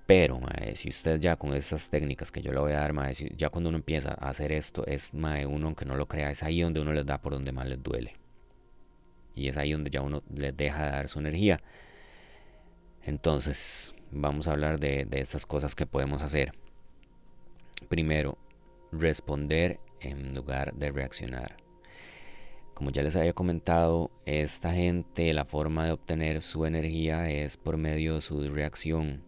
[0.06, 3.14] Pero, mae, si usted ya con esas técnicas que yo le voy a dar, mae,
[3.36, 6.42] ya cuando uno empieza a hacer esto, es mae, uno aunque no lo crea, es
[6.42, 8.14] ahí donde uno les da por donde más les duele.
[9.34, 11.60] Y es ahí donde ya uno les deja de dar su energía.
[13.02, 16.52] Entonces, vamos a hablar de, de estas cosas que podemos hacer.
[17.88, 18.38] Primero,
[18.92, 21.56] responder en lugar de reaccionar.
[22.74, 27.76] Como ya les había comentado, esta gente, la forma de obtener su energía es por
[27.76, 29.22] medio de su reacción.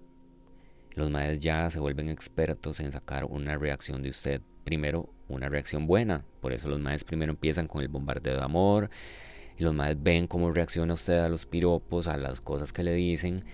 [0.97, 4.41] Los maes ya se vuelven expertos en sacar una reacción de usted.
[4.65, 6.25] Primero, una reacción buena.
[6.41, 8.89] Por eso los maes primero empiezan con el bombardeo de amor.
[9.59, 12.95] Y los maes ven cómo reacciona usted a los piropos, a las cosas que le
[12.95, 13.45] dicen.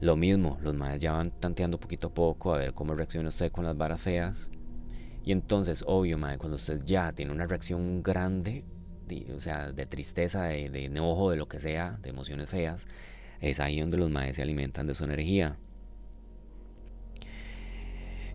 [0.00, 3.52] Lo mismo, los maes ya van tanteando poquito a poco a ver cómo reacciona usted
[3.52, 4.48] con las varas feas.
[5.26, 8.64] Y entonces, obvio, mae, cuando usted ya tiene una reacción grande,
[9.06, 12.88] de, o sea, de tristeza, de, de, enojo, de lo que sea, de emociones feas,
[13.42, 15.58] es ahí donde los maes se alimentan de su energía.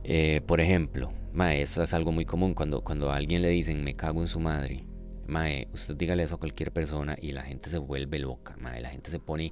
[0.10, 3.98] Eh, por ejemplo, mae, es algo muy común cuando, cuando a alguien le dicen me
[3.98, 4.86] cago en su madre.
[5.28, 8.90] Mae, usted dígale eso a cualquier persona y la gente se vuelve loca, mae, la
[8.90, 9.52] gente se pone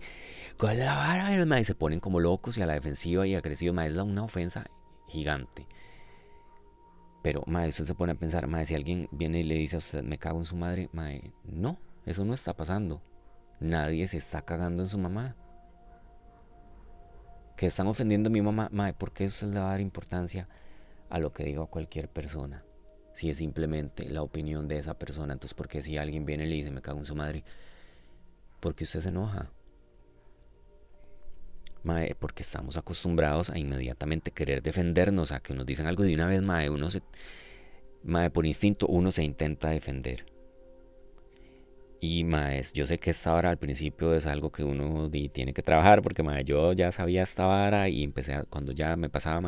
[0.55, 3.89] con la vara, mae, se ponen como locos y a la defensiva y agresivos, mae,
[3.89, 4.65] es una ofensa
[5.09, 5.67] gigante.
[7.21, 9.79] Pero, mae, usted se pone a pensar, mae, si alguien viene y le dice a
[9.79, 13.01] usted, me cago en su madre, mae, no, eso no está pasando.
[13.59, 15.35] Nadie se está cagando en su mamá.
[17.55, 20.47] Que están ofendiendo a mi mamá, mae, ¿por qué eso le va a dar importancia
[21.09, 22.63] a lo que diga cualquier persona?
[23.13, 26.49] Si es simplemente la opinión de esa persona, entonces, ¿por qué si alguien viene y
[26.49, 27.45] le dice, me cago en su madre?
[28.59, 29.49] ¿Por qué usted se enoja?
[31.83, 36.27] Mae, porque estamos acostumbrados a inmediatamente querer defendernos, a que nos dicen algo de una
[36.27, 37.03] vez, mae, uno se,
[38.03, 40.25] mae, por instinto uno se intenta defender.
[42.05, 45.63] Y mae, yo sé que esta vara al principio es algo que uno tiene que
[45.63, 49.41] trabajar, porque mae, yo ya sabía esta vara y empecé a, cuando ya me pasaba,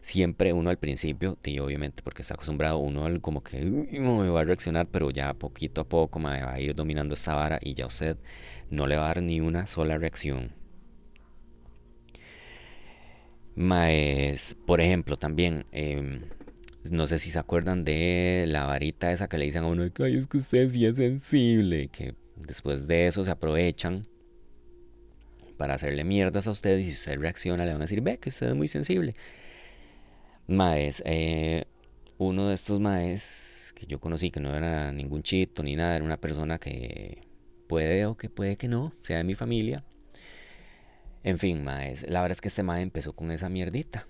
[0.00, 4.40] siempre uno al principio, y obviamente porque está acostumbrado, uno al, como que me va
[4.40, 7.74] a reaccionar, pero ya poquito a poco mae, va a ir dominando esta vara y
[7.74, 8.16] ya usted
[8.70, 10.52] no le va a dar ni una sola reacción.
[13.56, 16.22] Maes, por ejemplo, también, eh,
[16.90, 20.16] no sé si se acuerdan de la varita esa que le dicen a uno, Ay,
[20.16, 24.06] es que usted sí es sensible, que después de eso se aprovechan
[25.56, 28.30] para hacerle mierdas a usted y si usted reacciona le van a decir, ve que
[28.30, 29.14] usted es muy sensible.
[30.46, 31.64] Maes, eh,
[32.18, 36.04] uno de estos maes que yo conocí, que no era ningún chito ni nada, era
[36.04, 37.22] una persona que
[37.68, 39.84] puede o que puede que no, sea de mi familia,
[41.24, 44.06] en fin, maes, la verdad es que este mae empezó con esa mierdita.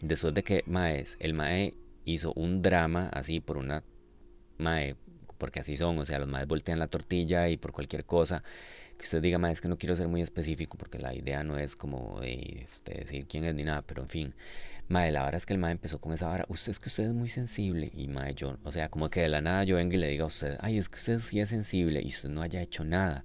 [0.00, 3.82] Después de que, mae, el mae hizo un drama así por una,
[4.58, 4.96] mae,
[5.38, 8.42] porque así son, o sea, los maes voltean la tortilla y por cualquier cosa,
[8.98, 11.58] que usted diga, mae, es que no quiero ser muy específico porque la idea no
[11.58, 14.34] es como eh, este, decir quién es ni nada, pero en fin,
[14.88, 17.04] mae, la verdad es que el mae empezó con esa vara, usted es que usted
[17.04, 19.96] es muy sensible y mae, yo, o sea, como que de la nada yo venga
[19.96, 22.42] y le diga a usted, ay, es que usted sí es sensible y usted no
[22.42, 23.24] haya hecho nada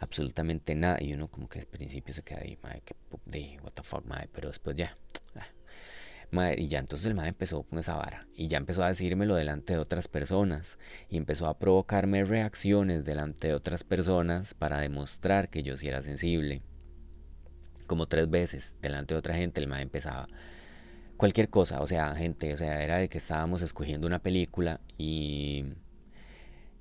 [0.00, 0.98] absolutamente nada.
[1.00, 2.94] Y uno como que al principio se queda ahí, madre, que
[3.26, 4.96] de, what the fuck, madre, pero después ya.
[6.30, 8.26] Madre, y ya entonces el madre empezó con esa vara.
[8.34, 10.78] Y ya empezó a decírmelo delante de otras personas.
[11.08, 16.02] Y empezó a provocarme reacciones delante de otras personas para demostrar que yo sí era
[16.02, 16.62] sensible.
[17.86, 20.28] Como tres veces delante de otra gente el madre empezaba
[21.16, 21.80] cualquier cosa.
[21.80, 25.64] O sea, gente, o sea, era de que estábamos escogiendo una película y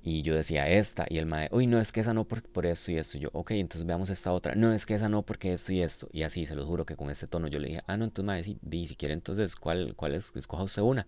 [0.08, 2.66] y yo decía esta, y el mae, uy, no, es que esa no por, por
[2.66, 3.18] esto y esto.
[3.18, 4.56] Y yo, ok, entonces veamos esta otra.
[4.56, 6.08] No, es que esa no porque esto y esto.
[6.14, 8.26] Y así, se lo juro que con este tono yo le dije, ah, no, entonces
[8.26, 10.32] mae, sí, di, si quiere, entonces, ¿cuál, cuál es?
[10.36, 11.08] Escoja usted una.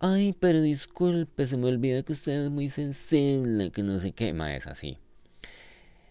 [0.00, 4.32] Ay, pero disculpe, se me olvida que usted es muy sensible, que no sé qué.
[4.32, 4.98] Mae, es así.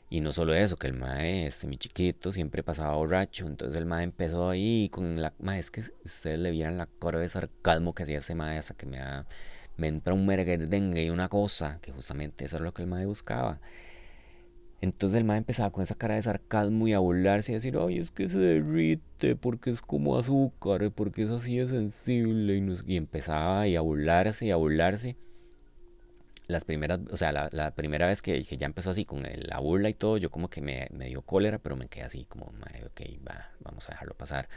[0.10, 3.45] Y no solo eso, que el mae, este, mi chiquito, siempre pasaba borracho.
[3.47, 5.34] Entonces el mae empezó ahí con la.
[5.39, 8.73] Mae, es que ustedes le vieran la cara de sarcasmo que hacía ese mae hasta
[8.75, 9.25] que me da.
[9.77, 13.05] Me entra un merguedengue y una cosa, que justamente eso es lo que el mae
[13.05, 13.59] buscaba.
[14.81, 17.77] Entonces el mae empezaba con esa cara de sarcasmo y a burlarse y a decir,
[17.79, 22.57] ay, es que se derrite, porque es como azúcar, porque es así de sensible.
[22.57, 25.15] Y, y empezaba ahí a burlarse y a burlarse.
[26.47, 29.47] Las primeras, o sea, la, la primera vez que, que ya empezó así con el-
[29.47, 32.25] la burla y todo, yo como que me, me dio cólera, pero me quedé así
[32.25, 34.47] como, mae, ok, va, vamos a dejarlo pasar.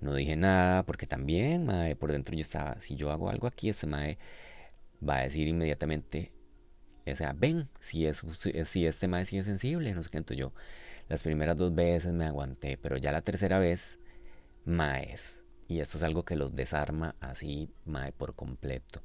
[0.00, 3.68] No dije nada, porque también, mae, por dentro yo estaba, si yo hago algo aquí,
[3.70, 4.18] este mae
[5.06, 6.32] va a decir inmediatamente,
[7.06, 8.22] o sea, ven, si, es,
[8.64, 10.52] si este mae sí es sensible, no sé qué, entonces yo
[11.08, 13.98] las primeras dos veces me aguanté, pero ya la tercera vez,
[14.64, 15.42] maes.
[15.68, 19.02] Y esto es algo que los desarma así, mae, por completo.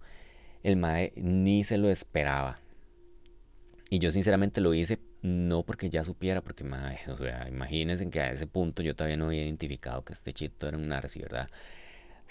[0.64, 2.60] El mae ni se lo esperaba.
[3.90, 8.22] Y yo sinceramente lo hice no porque ya supiera, porque mae, o sea, imagínense que
[8.22, 11.50] a ese punto yo todavía no había identificado que este chito era un narci, ¿verdad?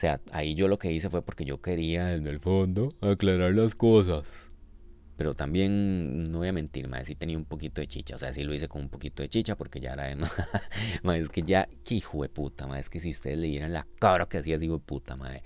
[0.00, 3.52] O sea, ahí yo lo que hice fue porque yo quería, en el fondo, aclarar
[3.52, 4.50] las cosas.
[5.18, 8.14] Pero también, no voy a mentir, mae, sí tenía un poquito de chicha.
[8.14, 10.32] O sea, sí lo hice con un poquito de chicha porque ya era de más.
[11.20, 12.80] es que ya, qué hijo de puta, mae.
[12.80, 15.42] Es que si ustedes le dieran la cara que hacía de puta, mae.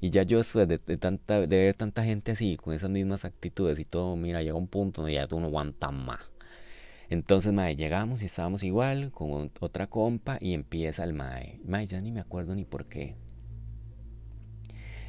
[0.00, 3.24] Y ya yo después de, de tanta, de ver tanta gente así, con esas mismas
[3.24, 6.20] actitudes y todo, mira, llega un punto donde ya tú no aguantas más.
[7.10, 11.58] Entonces, mae, llegamos y estábamos igual con otra compa y empieza el mae.
[11.64, 13.16] Mae, ya ni me acuerdo ni por qué.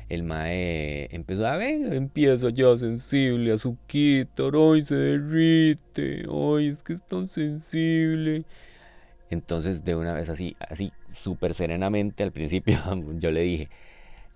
[0.09, 6.93] El mae empezó a ver, empieza ya sensible, azuquita, ay, se derrite, ay, es que
[6.93, 8.43] es tan sensible.
[9.29, 12.79] Entonces, de una vez así, así, súper serenamente al principio,
[13.19, 13.69] yo le dije,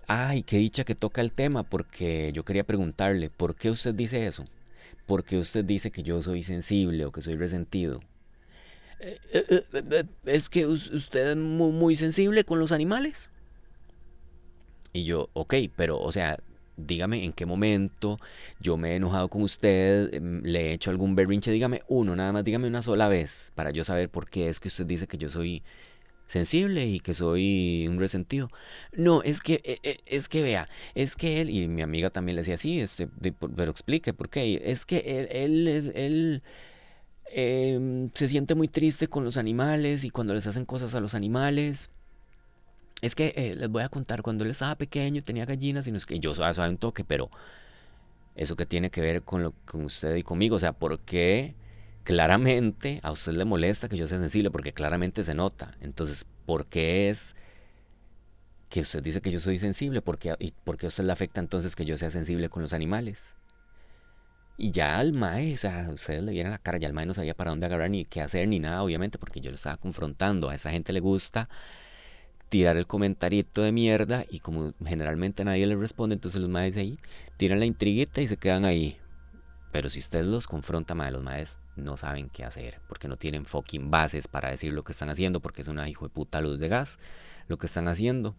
[0.06, 4.26] ay, qué dicha que toca el tema, porque yo quería preguntarle, ¿por qué usted dice
[4.26, 4.44] eso?
[5.06, 8.00] ¿Por qué usted dice que yo soy sensible o que soy resentido?
[9.00, 13.28] "Eh, eh, eh, es que usted es muy sensible con los animales.
[14.94, 16.38] Y yo, ok, pero, o sea,
[16.76, 18.18] dígame en qué momento
[18.60, 22.32] yo me he enojado con usted, em, le he hecho algún berrinche, dígame uno, nada
[22.32, 25.18] más dígame una sola vez, para yo saber por qué es que usted dice que
[25.18, 25.62] yo soy
[26.28, 28.50] sensible y que soy un resentido.
[28.92, 32.36] No, es que, eh, eh, es que vea, es que él, y mi amiga también
[32.36, 33.08] le decía, sí, este,
[33.56, 34.62] pero explique por qué.
[34.64, 35.28] Es que él,
[35.68, 36.42] él, él,
[37.32, 41.14] em, se siente muy triste con los animales y cuando les hacen cosas a los
[41.14, 41.90] animales.
[43.04, 45.98] Es que eh, les voy a contar, cuando él estaba pequeño tenía gallinas y no
[45.98, 47.30] es que yo sabe, sabe un toque, pero
[48.34, 51.54] eso que tiene que ver con, lo, con usted y conmigo, o sea, ¿por qué
[52.04, 54.50] claramente a usted le molesta que yo sea sensible?
[54.50, 55.76] Porque claramente se nota.
[55.80, 57.36] Entonces, ¿por qué es
[58.68, 60.02] que usted dice que yo soy sensible?
[60.02, 62.62] ¿Por qué, ¿Y por qué a usted le afecta entonces que yo sea sensible con
[62.62, 63.34] los animales?
[64.56, 67.14] Y ya al mae, o sea, ustedes le vieron la cara, ya el mae no
[67.14, 70.48] sabía para dónde agarrar ni qué hacer ni nada, obviamente, porque yo lo estaba confrontando.
[70.48, 71.48] A esa gente le gusta
[72.54, 77.00] tirar el comentarito de mierda y como generalmente nadie le responde, entonces los maes ahí
[77.36, 78.96] tiran la intriguita y se quedan ahí.
[79.72, 83.44] Pero si usted los confronta, mae, los maes no saben qué hacer, porque no tienen
[83.44, 86.60] fucking bases para decir lo que están haciendo, porque es una hijo de puta luz
[86.60, 87.00] de gas
[87.48, 88.36] lo que están haciendo.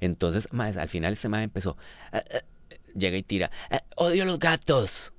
[0.00, 1.76] Entonces, maes, al final ese mae empezó,
[2.10, 2.42] "Ah, ah",
[2.96, 5.12] llega y tira, "Ah, odio los gatos.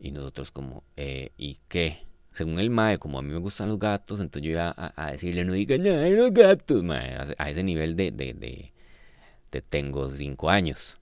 [0.00, 2.09] Y nosotros como, eh, ¿y qué?
[2.32, 5.44] Según el mae, como a mí me gustan los gatos, entonces yo iba a, decirle,
[5.44, 10.48] no diga nada de los gatos, mae, a, ese nivel de, de, de, tengo cinco
[10.48, 10.98] años.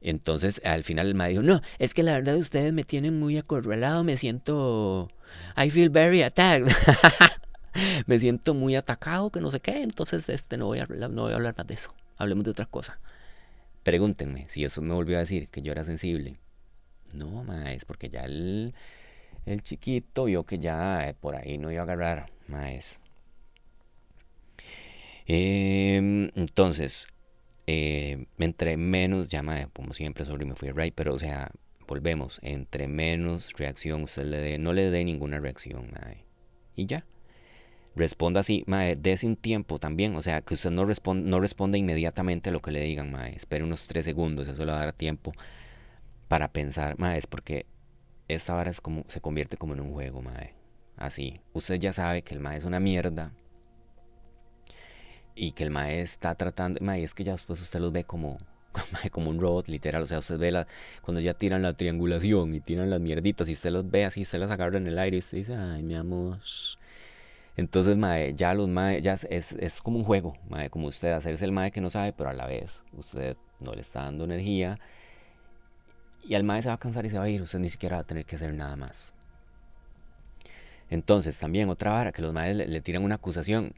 [0.00, 3.36] Entonces al final el mae dijo, no, es que la verdad ustedes me tienen muy
[3.36, 5.10] acorralado, me siento,
[5.56, 6.68] I feel very attacked.
[8.06, 11.32] me siento muy atacado, que no sé qué, entonces este no voy a, no voy
[11.32, 11.92] a hablar más de eso.
[12.16, 12.98] Hablemos de otra cosa.
[13.82, 16.36] Pregúntenme si eso me volvió a decir que yo era sensible.
[17.12, 18.74] No, maes, porque ya el,
[19.46, 22.98] el chiquito vio que ya eh, por ahí no iba a agarrar, maes.
[25.26, 27.08] Eh, entonces,
[27.66, 31.50] eh, entre menos, ya mae, como siempre, sobre me fui right, pero o sea,
[31.86, 36.24] volvemos, entre menos reacción usted le dé, no le dé ninguna reacción, mae.
[36.76, 37.04] Y ya.
[37.96, 41.78] Responda así, mae, dése un tiempo también, o sea, que usted no, responde, no responda
[41.78, 43.34] inmediatamente a lo que le digan, mae.
[43.34, 45.32] Espere unos tres segundos, eso le va a dar tiempo
[46.28, 47.66] para pensar, mae, porque
[48.28, 50.54] esta vara se convierte como en un juego, mae.
[50.96, 53.32] Así, usted ya sabe que el mae es una mierda,
[55.36, 58.38] y que el mae está tratando, mae, es que ya después usted los ve como,
[59.12, 60.66] como un robot literal, o sea, usted ve la,
[61.02, 64.40] cuando ya tiran la triangulación y tiran las mierditas y usted los ve así, usted
[64.40, 66.40] las agarra en el aire y usted dice, ay, mi amor.
[67.56, 71.44] Entonces, mae, ya los mae, ya es, es como un juego, mae, como usted hacerse
[71.44, 74.78] el mae que no sabe, pero a la vez usted no le está dando energía
[76.28, 77.96] y al mae se va a cansar y se va a ir, usted ni siquiera
[77.96, 79.12] va a tener que hacer nada más.
[80.90, 83.74] Entonces, también otra vara, que los maes le, le tiran una acusación.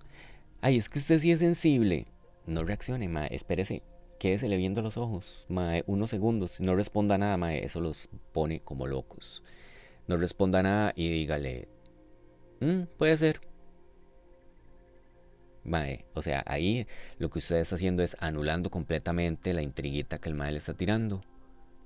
[0.60, 2.06] Ay, es que usted sí es sensible.
[2.46, 3.34] No reaccione, mae.
[3.34, 3.82] Espérese.
[4.18, 5.84] Quédese le viendo los ojos, mae.
[5.86, 6.60] Unos segundos.
[6.60, 7.64] No responda nada, mae.
[7.64, 9.42] Eso los pone como locos.
[10.06, 11.68] No responda nada y dígale.
[12.60, 13.40] Mm, puede ser.
[15.64, 16.04] Mae.
[16.14, 16.86] O sea, ahí
[17.18, 20.74] lo que usted está haciendo es anulando completamente la intriguita que el mae le está
[20.74, 21.22] tirando.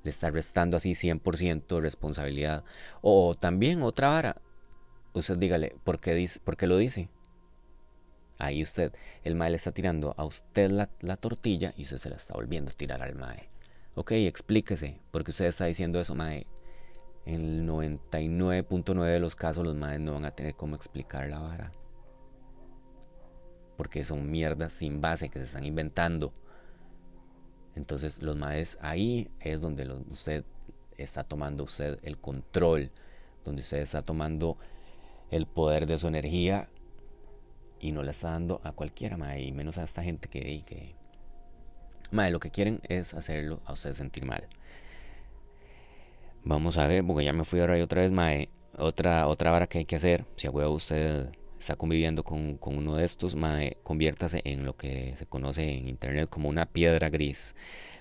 [0.02, 2.64] Le está restando así 100% de responsabilidad.
[3.00, 4.42] O también otra vara.
[5.14, 7.08] Usted dígale, ¿por qué, dice, ¿por qué lo dice?
[8.38, 12.10] Ahí usted, el mae le está tirando a usted la, la, tortilla y usted se
[12.10, 13.48] la está volviendo a tirar al mae.
[13.94, 16.46] Ok, explíquese, porque usted está diciendo eso, mae.
[17.24, 21.38] En el 99.9 de los casos los maes no van a tener cómo explicar la
[21.38, 21.72] vara.
[23.76, 26.32] Porque son mierdas sin base que se están inventando.
[27.74, 30.44] Entonces los maes ahí es donde usted
[30.98, 32.90] está tomando usted el control,
[33.44, 34.58] donde usted está tomando
[35.30, 36.68] el poder de su energía
[37.80, 40.94] y no la está dando a cualquiera, mae, menos a esta gente que, que
[42.10, 44.46] mae, lo que quieren es hacerlo a usted sentir mal.
[46.44, 49.66] Vamos a ver, porque ya me fui ahora y otra vez, mae, otra, otra vara
[49.66, 51.30] que hay que hacer, si a usted
[51.62, 55.88] está conviviendo con, con, uno de estos, mae, conviértase en lo que se conoce en
[55.88, 57.54] internet como una piedra gris.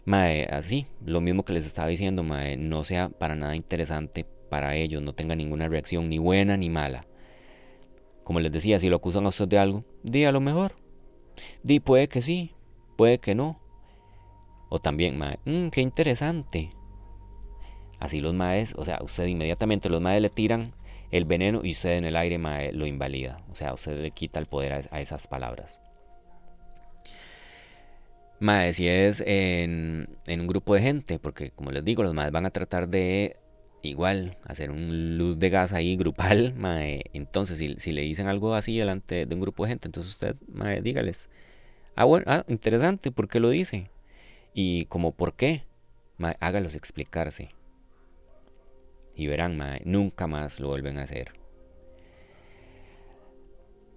[0.04, 4.76] Mae, así, lo mismo que les estaba diciendo, mae, no sea para nada interesante para
[4.76, 7.06] ellos, no tenga ninguna reacción, ni buena ni mala.
[8.24, 10.74] Como les decía, si lo acusan a usted de algo, di a lo mejor.
[11.64, 12.52] Di, puede que sí,
[12.98, 13.60] puede que no.
[14.70, 16.72] O también, mae, mmm, qué interesante.
[18.00, 20.74] Así los maes, o sea, usted inmediatamente los maes le tiran
[21.12, 22.40] el veneno y usted en el aire
[22.74, 23.42] lo invalida.
[23.52, 25.80] O sea, usted le quita el poder a, esas palabras.
[28.40, 32.46] Mae, si es en, un grupo de gente, porque como les digo, los maes van
[32.46, 33.38] a tratar de
[33.84, 38.56] igual hacer un luz de gas ahí grupal, mae, entonces si, si, le dicen algo
[38.56, 41.30] así delante de un grupo de gente, entonces usted, mae, dígales,
[41.96, 43.92] ah, bueno, ah, interesante, ¿por qué lo dice?
[44.54, 45.64] Y como, ¿por qué?
[46.18, 47.50] Mae, hágalos explicarse.
[49.16, 51.34] Y verán, mae, nunca más lo vuelven a hacer.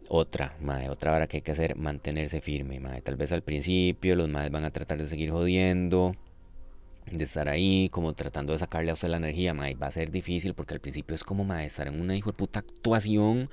[0.09, 3.01] Otra, mae, otra hora que hay que hacer, mantenerse firme, mae.
[3.01, 6.15] Tal vez al principio los maes van a tratar de seguir jodiendo,
[7.11, 10.11] de estar ahí, como tratando de sacarle a usted la energía, mae, va a ser
[10.11, 13.51] difícil porque al principio es como, mae, estar en una hijo de puta actuación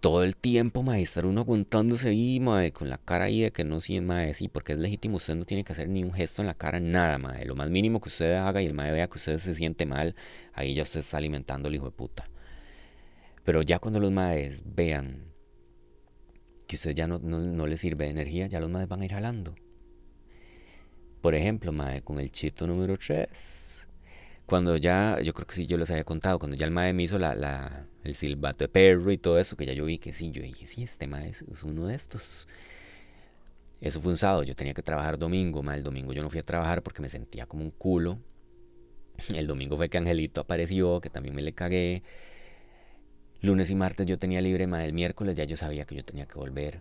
[0.00, 3.64] todo el tiempo, mae, estar uno aguantándose ahí, mae, con la cara ahí de que
[3.64, 6.42] no sí, mae, sí, porque es legítimo, usted no tiene que hacer ni un gesto
[6.42, 9.08] en la cara, nada, mae, lo más mínimo que usted haga y el mae vea
[9.08, 10.14] que usted se siente mal,
[10.54, 12.28] ahí ya usted está alimentando al hijo de puta.
[13.44, 15.32] Pero ya cuando los maes vean
[16.66, 19.04] que usted ya no, no, no le sirve de energía, ya los maes van a
[19.06, 19.54] ir jalando.
[21.22, 23.67] Por ejemplo, mae, con el chito número 3.
[24.48, 27.02] Cuando ya, yo creo que sí, yo les había contado, cuando ya el mae me
[27.02, 30.14] hizo la, la, el silbato de perro y todo eso, que ya yo vi que
[30.14, 32.48] sí, yo dije, sí, este mae es, uno de estos.
[33.82, 36.38] Eso fue un sábado, yo tenía que trabajar domingo, mae, el domingo yo no fui
[36.38, 38.20] a trabajar porque me sentía como un culo.
[39.34, 42.02] El domingo fue que Angelito apareció, que también me le cagué.
[43.42, 46.24] Lunes y martes yo tenía libre, mae, el miércoles ya yo sabía que yo tenía
[46.24, 46.80] que volver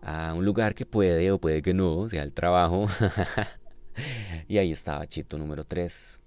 [0.00, 2.86] a un lugar que puede o puede que no, sea el trabajo.
[4.48, 6.20] y ahí estaba Chito número 3.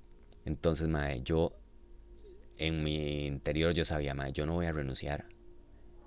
[0.45, 1.53] Entonces, mae, yo
[2.57, 5.25] en mi interior yo sabía, mae, yo no voy a renunciar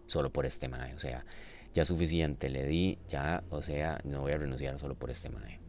[0.06, 0.94] solo por este mae.
[0.94, 1.24] O sea,
[1.74, 5.60] ya suficiente le di, ya, o sea, no voy a renunciar solo por este mae.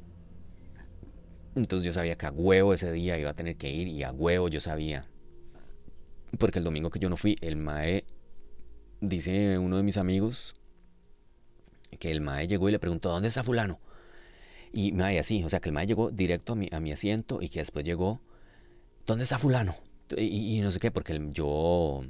[1.56, 4.12] Entonces yo sabía que a huevo ese día iba a tener que ir y a
[4.12, 5.06] huevo yo sabía.
[6.38, 8.06] Porque el domingo que yo no fui, el mae
[9.02, 10.56] dice uno de mis amigos
[12.00, 13.80] que el mae llegó y le preguntó, ¿dónde está fulano?
[14.72, 17.41] Y mae, así, o sea, que el mae llegó directo a mi, a mi asiento
[17.41, 18.22] y que después llegó,
[19.07, 19.76] ¿dónde está fulano?
[20.17, 22.03] Y, y no sé qué, porque el- yo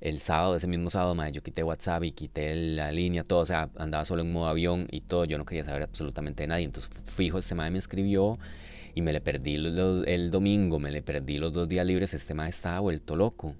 [0.00, 3.46] el sábado, ese mismo sábado, mae, yo quité WhatsApp y quité la línea, todo, o
[3.46, 6.64] sea, andaba solo en modo avión y todo, yo no quería saber absolutamente de nadie.
[6.64, 8.38] Entonces, fijo, este mae me escribió
[8.94, 12.48] y me le perdí el domingo, me le perdí los dos días libres, este mae
[12.50, 13.54] estaba vuelto loco.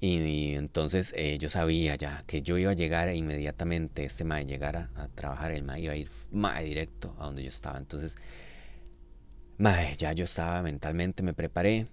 [0.00, 4.44] Y, entonces eh, yo sabía ya que yo iba a llegar e inmediatamente este mae
[4.44, 7.78] llegara a trabajar, el mae iba a ir mae directo a donde yo estaba.
[7.78, 8.16] Entonces,
[9.58, 11.88] mae, ya yo estaba mentalmente, me preparé,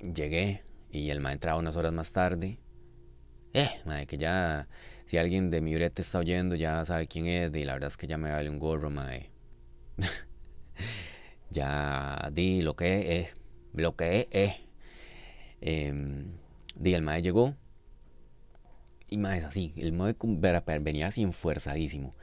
[0.00, 2.58] llegué y el mae entraba unas horas más tarde.
[3.54, 4.68] Eh, mae, que ya,
[5.06, 7.96] si alguien de mi brete está oyendo, ya sabe quién es, y la verdad es
[7.96, 9.30] que ya me vale un gorro, mae.
[11.50, 13.28] Ya di lo que es,
[13.74, 14.26] lo que es.
[14.30, 14.71] Eh,
[15.62, 17.54] di, el mae llegó
[19.08, 20.14] y mae es así, el mae
[20.80, 22.14] venía así enfuerzadísimo.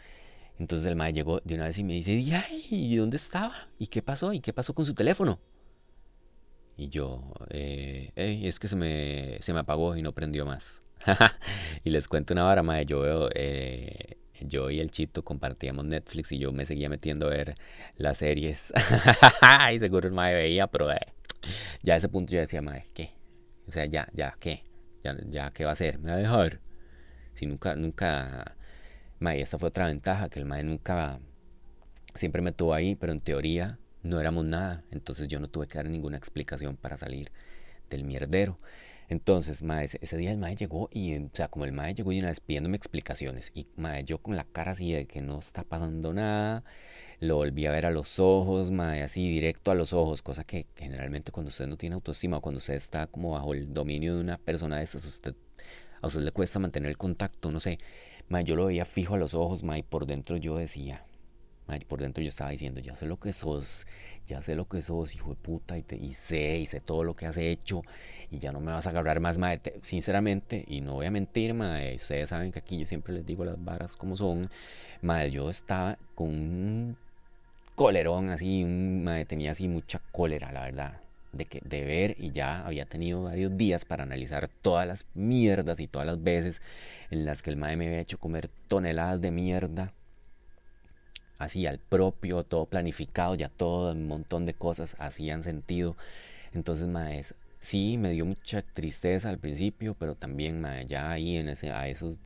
[0.60, 3.70] Entonces el mae llegó de una vez y me dice, "Ay, ¿y dónde estaba?
[3.78, 4.34] ¿Y qué pasó?
[4.34, 5.40] ¿Y qué pasó con su teléfono?
[6.78, 10.82] Y yo, eh, "Ey, es que se me, se me apagó y no prendió más.
[11.84, 12.86] y les cuento una vara, mae.
[12.86, 17.30] Yo veo, eh, yo y el Chito compartíamos Netflix y yo me seguía metiendo a
[17.32, 17.56] ver
[17.98, 18.74] las series.
[19.74, 21.00] y seguro el mae veía, pero eh,
[21.84, 23.12] ya a ese punto yo decía, mae, ¿qué?
[23.70, 24.64] O sea, ya, ya, ¿qué?
[25.04, 26.00] Ya, ya, ¿qué va a hacer?
[26.00, 26.60] ¿Me va a dejar?
[27.36, 28.56] Si nunca, nunca,
[29.20, 31.20] mae, esta fue otra ventaja, que el mae nunca
[32.16, 34.84] siempre me tuvo ahí, pero en teoría no éramos nada.
[34.92, 37.32] Entonces yo no tuve que dar ninguna explicación para salir
[37.90, 38.60] del mierdero.
[39.10, 42.12] Entonces, mae, ese, ese día el mae llegó y, o sea, como el mae llegó
[42.12, 45.40] y una vez pidiéndome explicaciones y mae, yo con la cara así de que no
[45.40, 46.64] está pasando nada,
[47.20, 50.66] lo volví a ver a los ojos, mae, así directo a los ojos, cosa que
[50.78, 54.22] generalmente cuando usted no tiene autoestima o cuando usted está como bajo el dominio de
[54.22, 55.36] una persona de esas, usted,
[56.02, 57.80] a usted le cuesta mantener el contacto, no sé,
[58.30, 61.06] mae, yo lo veía fijo a los ojos, mae, y por dentro yo decía,
[61.68, 63.86] Ay, por dentro yo estaba diciendo, ya sé lo que sos,
[64.28, 67.04] ya sé lo que sos, hijo de puta, y, te, y sé, y sé todo
[67.04, 67.84] lo que has hecho,
[68.32, 69.60] y ya no me vas a agarrar más, mae.
[69.60, 73.26] Te- sinceramente, y no voy a mentir, mae, ustedes saben que aquí yo siempre les
[73.26, 74.50] digo las varas como son,
[75.02, 76.98] mae, yo estaba con un
[77.80, 81.00] colerón así, un, tenía así mucha cólera, la verdad,
[81.32, 85.80] de, que, de ver, y ya había tenido varios días para analizar todas las mierdas
[85.80, 86.62] y todas las veces
[87.10, 89.94] en las que el mae me había hecho comer toneladas de mierda
[91.38, 95.96] así al propio, todo planificado, ya todo un montón de cosas hacían sentido.
[96.54, 101.48] Entonces, maes, sí, me dio mucha tristeza al principio, pero también, mae, ya ahí en
[101.48, 102.18] ese, a esos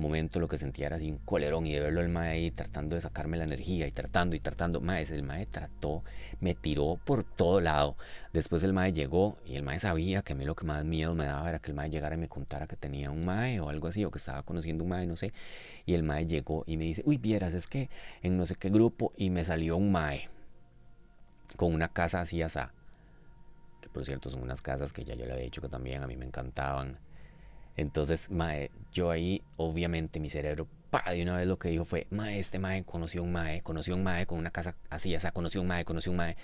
[0.00, 2.96] momentos lo que sentía era así un colerón y de verlo el mae ahí tratando
[2.96, 4.80] de sacarme la energía y tratando y tratando.
[4.80, 6.02] Mae, el mae trató,
[6.40, 7.96] me tiró por todo lado.
[8.32, 11.14] Después el mae llegó y el mae sabía que a mí lo que más miedo
[11.14, 13.68] me daba era que el mae llegara y me contara que tenía un mae o
[13.68, 15.32] algo así, o que estaba conociendo un mae, no sé.
[15.86, 17.90] Y el mae llegó y me dice, uy, vieras, es que
[18.22, 20.28] en no sé qué grupo y me salió un mae
[21.56, 22.72] con una casa así asá.
[23.80, 26.06] Que por cierto son unas casas que ya yo le había dicho que también a
[26.06, 26.98] mí me encantaban.
[27.76, 32.06] Entonces, mae, yo ahí, obviamente, mi cerebro, pa, de una vez lo que dijo fue,
[32.10, 35.60] mae, este mae conoció un mae, conoció un mae con una casa así, asá, conoció
[35.62, 36.36] un mae, conoció un mae.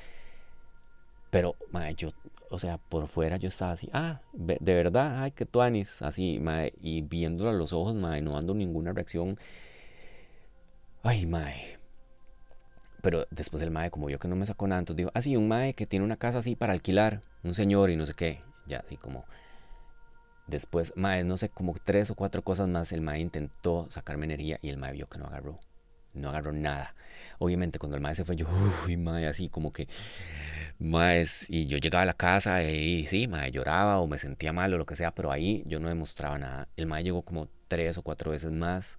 [1.31, 2.13] Pero, mae, yo,
[2.51, 6.73] o sea, por fuera yo estaba así, ah, de verdad, ay, que tuanis, así, mae,
[6.81, 9.39] y viéndolo a los ojos, mae, no dando ninguna reacción.
[11.03, 11.79] Ay, mae,
[13.03, 15.49] Pero después el mae, como vio que no me sacó nada, dijo, ah, sí, un
[15.49, 18.41] mae que tiene una casa así para alquilar, un señor y no sé qué.
[18.67, 19.27] Ya, así como.
[20.47, 24.59] Después, mae, no sé, como tres o cuatro cosas más, el mae intentó sacarme energía
[24.63, 25.59] y el mae vio que no agarró.
[26.15, 26.95] No agarró nada.
[27.39, 28.47] Obviamente, cuando el mae se fue, yo,
[28.87, 29.89] uy, mae, así como que,
[30.79, 34.73] mae, y yo llegaba a la casa y sí, mae, lloraba o me sentía mal
[34.75, 36.69] o lo que sea, pero ahí yo no demostraba nada.
[36.77, 38.99] El mae llegó como tres o cuatro veces más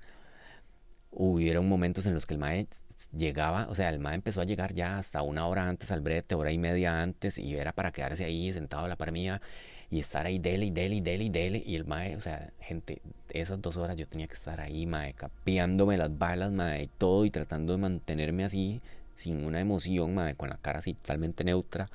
[1.12, 2.68] hubieron momentos en los que el mae
[3.16, 6.36] llegaba, o sea, el mae empezó a llegar ya hasta una hora antes al brete,
[6.36, 9.41] hora y media antes, y era para quedarse ahí sentado a la par mía
[9.90, 11.64] y estar ahí dele y dele y dele y dele.
[11.66, 15.14] Y el mae, o sea, gente, esas dos horas yo tenía que estar ahí, mae,
[15.14, 18.82] capeándome las balas, mae, y todo, y tratando de mantenerme así,
[19.16, 21.90] sin una emoción, mae, con la cara así totalmente neutra.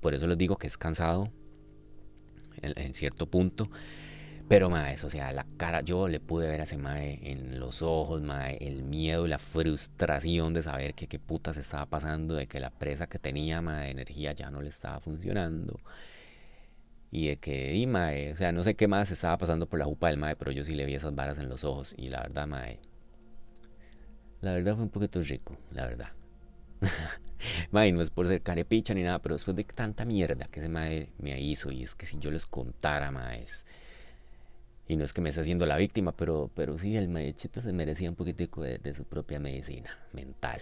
[0.00, 1.30] Por eso les digo que es cansado
[2.62, 3.70] en, en cierto punto.
[4.48, 7.58] Pero, mae, eso, o sea, la cara, yo le pude ver a ese mae en
[7.58, 12.34] los ojos, mae, el miedo y la frustración de saber que qué putas estaba pasando,
[12.34, 15.80] de que la presa que tenía, mae, de energía ya no le estaba funcionando.
[17.10, 19.84] Y de que, y mae, o sea, no sé qué más estaba pasando por la
[19.84, 21.94] jupa del mae, pero yo sí le vi esas varas en los ojos.
[21.96, 22.80] Y la verdad, mae,
[24.40, 26.08] la verdad fue un poquito rico, la verdad.
[27.70, 30.68] mae, no es por ser carepicha ni nada, pero después de tanta mierda que ese
[30.68, 33.46] mae me hizo, y es que si yo les contara, mae,
[34.88, 37.72] y no es que me esté haciendo la víctima, pero, pero sí, el maechito se
[37.72, 40.60] merecía un poquitico de, de su propia medicina mental.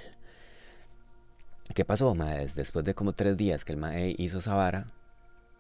[1.75, 2.47] ¿Qué pasó, mae?
[2.55, 4.87] Después de como tres días que el mae hizo esa vara,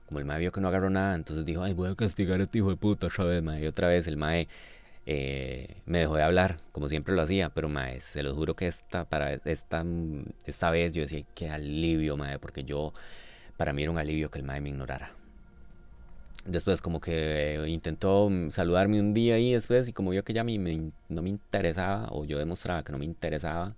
[0.06, 2.44] como el mae vio que no agarró nada, entonces dijo, ay, voy a castigar a
[2.44, 3.62] este hijo de puta otra vez, mae.
[3.62, 4.48] Y otra vez el mae
[5.06, 8.66] eh, me dejó de hablar, como siempre lo hacía, pero mae, se lo juro que
[8.68, 9.84] esta, para esta,
[10.46, 12.92] esta vez yo decía, qué alivio, mae, porque yo,
[13.56, 15.12] para mí era un alivio que el mae me ignorara.
[16.46, 20.58] Después como que intentó saludarme un día y después y como vio que ya me,
[20.58, 23.74] me, no me interesaba o yo demostraba que no me interesaba,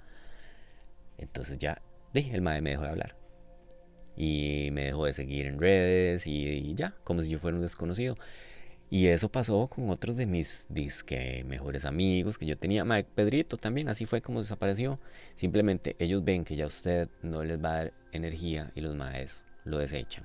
[1.18, 1.80] entonces ya
[2.12, 3.16] dije, el mae me dejó de hablar.
[4.16, 4.55] Y
[5.07, 8.16] de seguir en redes y, y ya, como si yo fuera un desconocido.
[8.88, 12.84] Y eso pasó con otros de mis disque mejores amigos que yo tenía.
[12.84, 15.00] Mike Pedrito también, así fue como desapareció.
[15.34, 19.42] Simplemente ellos ven que ya usted no les va a dar energía y los maes
[19.64, 20.24] lo desechan.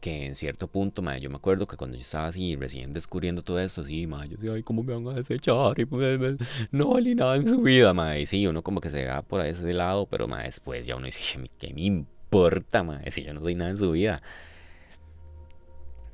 [0.00, 3.42] Que en cierto punto, mae, yo me acuerdo que cuando yo estaba así recién descubriendo
[3.42, 5.78] todo esto, sí, mae, yo decía, ay, ¿cómo me van a desechar?
[5.78, 6.38] Y pues,
[6.70, 8.22] no valí nada en su vida, mae.
[8.22, 11.06] Y sí, uno como que se va por ese lado, pero mae, después ya uno
[11.06, 11.20] dice,
[11.58, 13.10] ¿qué me importa, mae?
[13.10, 14.22] Si yo no soy nada en su vida.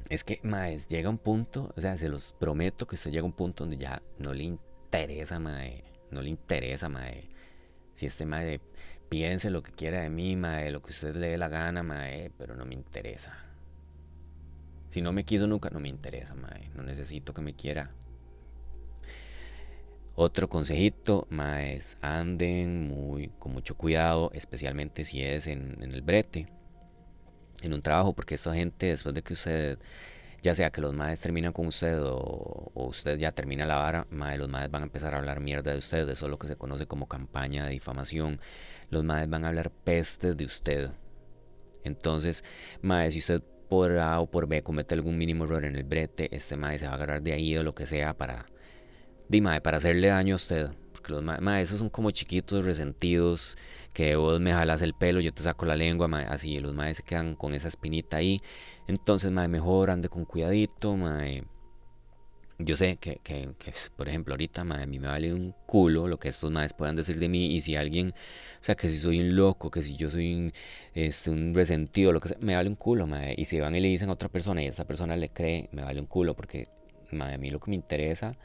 [0.09, 3.27] Es que, maes, llega un punto, o sea, se los prometo que usted llega a
[3.27, 5.85] un punto donde ya no le interesa, mae.
[6.11, 7.29] No le interesa, mae.
[7.95, 8.61] Si este mae
[9.09, 12.31] piense lo que quiera de mí, mae, lo que usted le dé la gana, mae,
[12.37, 13.35] pero no me interesa.
[14.91, 16.71] Si no me quiso nunca, no me interesa, mae.
[16.75, 17.91] No necesito que me quiera.
[20.15, 26.49] Otro consejito, maes, anden muy, con mucho cuidado, especialmente si es en, el brete,
[27.63, 29.79] en un trabajo, porque esta gente, después de que usted
[30.43, 34.07] ya sea que los maes terminan con usted o, o usted ya termina la vara,
[34.11, 36.49] mae, los maes van a empezar a hablar mierda de usted, eso es lo que
[36.49, 38.41] se conoce como campaña de difamación.
[38.91, 40.91] Los maes van a hablar pestes de usted.
[41.85, 42.45] Entonces,
[42.83, 46.35] mae, si usted por A o por B comete algún mínimo error en el brete,
[46.37, 48.47] este mae se va a agarrar de ahí o lo que sea para,
[49.33, 50.71] di, mae, para hacerle daño a usted.
[50.93, 53.57] Porque los maes, esos son como chiquitos resentidos
[53.95, 57.03] que vos me jalas el pelo, yo te saco la lengua, así los maes se
[57.03, 58.43] quedan con esa espinita ahí.
[58.89, 61.45] Entonces, mejor ande con cuidadito, mae.
[62.59, 66.19] Yo sé que, que, que, por ejemplo, ahorita, a mí me vale un culo lo
[66.19, 67.55] que estos maes puedan decir de mí.
[67.57, 68.11] Y si alguien,
[68.61, 70.53] o sea, que si soy un loco, que si yo soy un,
[70.95, 73.07] este, resentido, lo que sea, me vale un culo.
[73.37, 75.83] Y si van y le dicen a otra persona y esa persona le cree, me
[75.83, 76.35] vale un culo.
[76.35, 76.69] Porque,
[77.19, 78.37] a mí lo que me interesa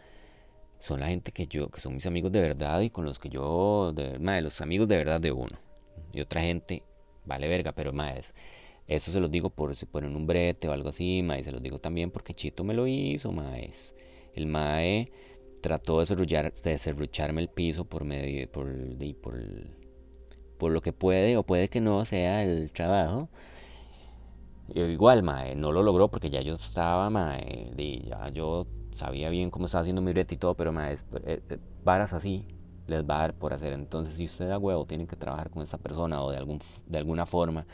[0.80, 3.30] son la gente que yo, que son mis amigos de verdad y con los que
[3.30, 5.58] yo, de, mae, los amigos de verdad de uno.
[6.14, 6.84] Y otra gente,
[7.26, 8.24] vale verga, pero mae,
[8.88, 11.62] eso se los digo por si ponen un brete o algo así, mae, se los
[11.62, 13.72] digo también porque Chito me lo hizo, mae.
[14.36, 15.12] El mae
[15.62, 19.42] trató de, serrullar, de el piso por medio, por, de, por,
[20.58, 23.30] por lo que puede o puede que no sea el trabajo.
[24.74, 28.68] Yo igual, mae, no lo logró porque ya yo estaba, mae, de, ya yo
[28.98, 32.46] sabía bien cómo estaba haciendo mi brete y todo, pero eh, eh, varas así
[32.88, 33.74] les va a dar por hacer.
[33.74, 36.98] Entonces, si usted da huevo, tiene que trabajar con esa persona o de, algún, de
[36.98, 37.66] alguna forma,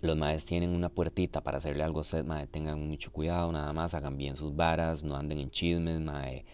[0.00, 3.72] los maes tienen una puertita para hacerle algo a usted, mae, tengan mucho cuidado, nada
[3.72, 6.44] más, hagan bien sus varas, no anden en chismes, mae.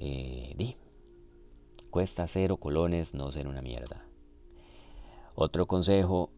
[0.00, 0.76] Eh, di.
[1.90, 4.04] Cuesta cero colones no ser una mierda.
[5.34, 6.30] Otro consejo,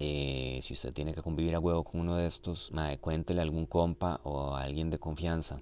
[0.00, 3.42] eh, si usted tiene que convivir a huevo con uno de estos, mae, cuéntele a
[3.42, 5.60] algún compa o a alguien de confianza.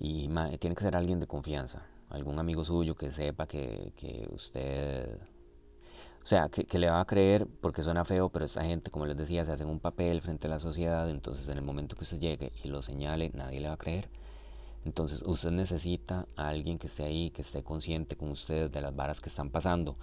[0.00, 3.92] Y mae, tiene que ser alguien de confianza, algún amigo suyo que sepa que,
[4.32, 5.20] usted
[6.24, 9.06] o sea, que, que, le va a creer porque suena feo, pero esa gente, como
[9.06, 12.04] les decía, se hacen un papel frente a la sociedad, entonces en el momento que
[12.04, 14.08] usted llegue y lo señale, nadie le va a creer.
[14.84, 18.94] Entonces usted necesita a alguien que esté ahí, que esté consciente con usted de las
[18.94, 19.96] varas que están pasando.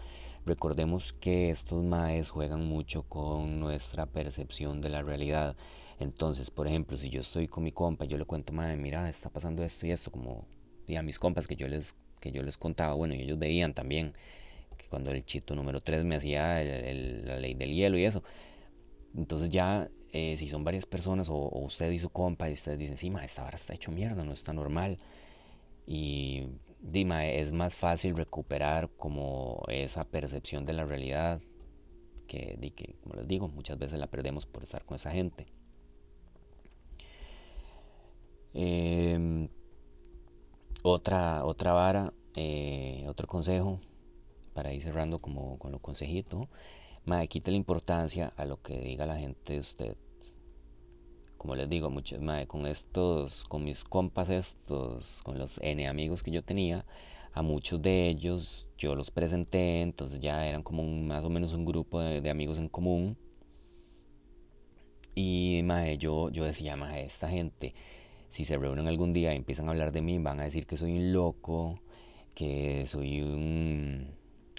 [0.49, 5.55] Recordemos que estos maes juegan mucho con nuestra percepción de la realidad.
[5.99, 9.29] Entonces, por ejemplo, si yo estoy con mi compa, yo le cuento, madre, mira, está
[9.29, 10.47] pasando esto y esto, como
[10.87, 13.75] y a mis compas que yo les, que yo les contaba, bueno, y ellos veían
[13.75, 14.13] también
[14.89, 18.23] cuando el chito número 3 me hacía la ley del hielo y eso.
[19.15, 22.97] Entonces ya, eh, si son varias personas o, usted y su compa y ustedes dicen,
[22.97, 24.97] sí, ma, esta vara está hecho mierda, no está normal.
[25.85, 26.47] Y
[26.81, 31.41] Dima, es más fácil recuperar como esa percepción de la realidad
[32.27, 35.47] que, que, como les digo, muchas veces la perdemos por estar con esa gente.
[38.53, 39.49] Eh,
[40.83, 43.79] otra, otra vara, eh, otro consejo
[44.53, 46.49] para ir cerrando como con lo consejito,
[47.05, 49.97] mae, quite la importancia a lo que diga la gente de usted.
[51.39, 56.21] Como les digo, muchos, mae, con estos, con mis compas estos, con los N amigos
[56.21, 56.85] que yo tenía,
[57.33, 61.63] a muchos de ellos yo los presenté, entonces ya eran como más o menos un
[61.63, 63.17] grupo de, amigos en común.
[65.15, 65.63] Y
[65.97, 67.73] yo, yo decía, mae, esta gente,
[68.29, 70.75] si se reúnen algún día y empiezan a hablar de mí, van a decir que
[70.75, 71.79] soy un loco,
[72.35, 74.09] que soy un,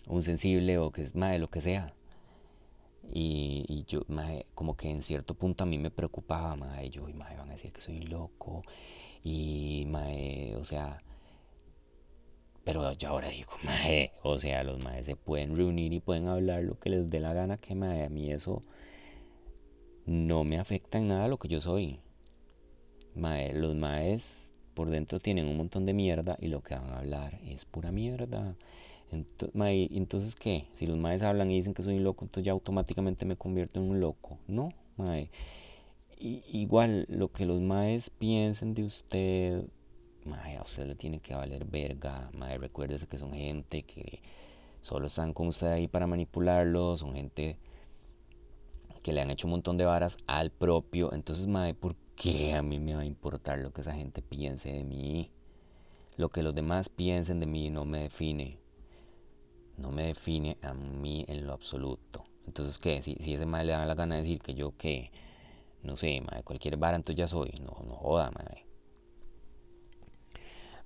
[0.06, 1.92] un sensible o que es mae, lo que sea.
[3.12, 4.02] Y, y yo,
[4.54, 7.72] como que en cierto punto a mí me preocupaba, mae, yo, mae, van a decir
[7.72, 8.62] que soy loco.
[9.24, 11.02] Y, mae, o sea,
[12.64, 16.62] pero yo ahora digo, mae, o sea, los maes se pueden reunir y pueden hablar
[16.62, 18.62] lo que les dé la gana, que mae, a mí eso
[20.06, 22.00] no me afecta en nada lo que yo soy.
[23.14, 26.98] Mae, los maes por dentro tienen un montón de mierda y lo que van a
[26.98, 28.56] hablar es pura mierda.
[29.12, 30.66] Entonces, mae, entonces ¿qué?
[30.76, 33.80] Si los maes hablan y dicen que soy un loco, entonces ya automáticamente me convierto
[33.80, 34.38] en un loco.
[34.46, 35.30] No, mae.
[36.18, 39.64] Igual, lo que los maes piensen de usted,
[40.24, 42.30] mae, a usted le tiene que valer verga.
[42.34, 44.20] Mae, recuérdese que son gente que
[44.82, 47.56] solo están con usted ahí para manipularlo, son gente
[49.02, 51.12] que le han hecho un montón de varas al propio.
[51.12, 54.70] Entonces, mae, ¿por qué a mí me va a importar lo que esa gente piense
[54.70, 55.30] de mí?
[56.16, 58.59] Lo que los demás piensen de mí no me define.
[59.80, 62.24] No me define a mí en lo absoluto.
[62.46, 63.02] Entonces, ¿qué?
[63.02, 65.10] Si, si ese mae le da la gana de decir que yo, que
[65.82, 67.50] no sé, mae, cualquier vara, entonces ya soy.
[67.60, 68.66] No, no joda, mae.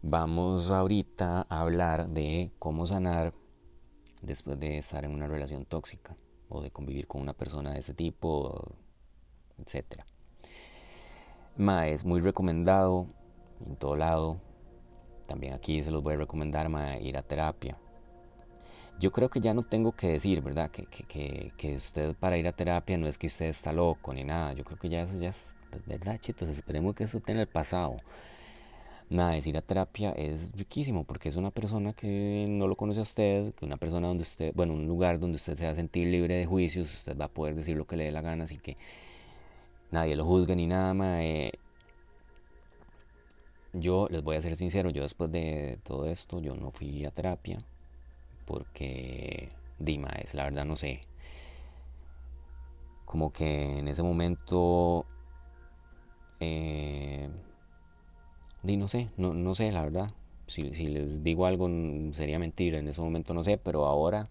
[0.01, 3.35] Vamos ahorita a hablar de cómo sanar
[4.23, 6.17] después de estar en una relación tóxica
[6.49, 8.77] o de convivir con una persona de ese tipo,
[9.59, 10.05] etc.
[11.57, 13.09] Ma, es muy recomendado
[13.67, 14.41] en todo lado.
[15.27, 17.79] También aquí se los voy a recomendar ma, ir a terapia.
[19.05, 20.71] Yo creo que ya no tengo que decir, ¿verdad?
[20.71, 24.25] Que, que, que, usted para ir a terapia no es que usted está loco ni
[24.25, 24.55] nada.
[24.55, 25.47] Yo creo que ya eso ya es,
[25.87, 26.49] ¿verdad, chitos?
[26.49, 27.99] Esperemos que eso en el pasado.
[29.11, 33.03] Nada, decir a terapia es riquísimo porque es una persona que no lo conoce a
[33.03, 36.37] usted, una persona donde usted, bueno, un lugar donde usted se va a sentir libre
[36.37, 38.79] de juicios, usted va a poder decir lo que le dé la gana, así que
[39.91, 41.23] nadie lo juzgue ni nada, más.
[43.75, 47.11] yo les voy a ser sincero, yo después de todo esto, yo no fui a
[47.11, 47.59] terapia
[48.45, 51.03] porque, Dima, es la verdad no sé,
[53.05, 55.07] como que en ese momento...
[56.41, 57.29] Eh,
[58.63, 60.11] no sé, no, no sé, la verdad.
[60.47, 61.69] Si, si les digo algo
[62.15, 64.29] sería mentira, en ese momento no sé, pero ahora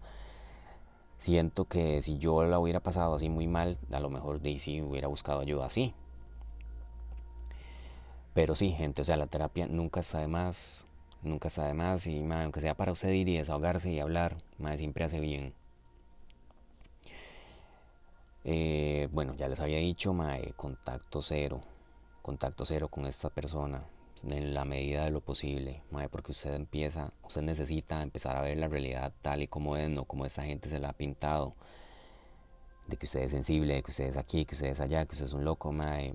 [1.18, 4.82] siento que si yo la hubiera pasado así muy mal, a lo mejor de sí
[4.82, 5.94] hubiera buscado ayuda así.
[8.34, 10.83] Pero sí, gente, o sea, la terapia nunca está de más,
[11.24, 14.78] nunca está de más y aunque sea para usted ir y desahogarse y hablar, más
[14.78, 15.54] siempre hace bien.
[18.44, 21.62] Eh, bueno, ya les había dicho, mae, contacto cero,
[22.22, 23.84] contacto cero con esta persona
[24.22, 28.68] en la medida de lo posible, porque usted empieza, usted necesita empezar a ver la
[28.68, 31.54] realidad tal y como es, no como esa gente se la ha pintado,
[32.86, 35.12] de que usted es sensible, de que usted es aquí, que usted es allá, que
[35.12, 36.14] usted es un loco, mae.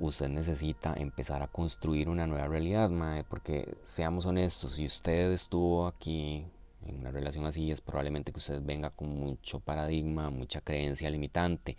[0.00, 5.86] Usted necesita empezar a construir una nueva realidad, mae, porque seamos honestos, si usted estuvo
[5.88, 6.44] aquí
[6.86, 11.76] en una relación así, es probablemente que usted venga con mucho paradigma, mucha creencia limitante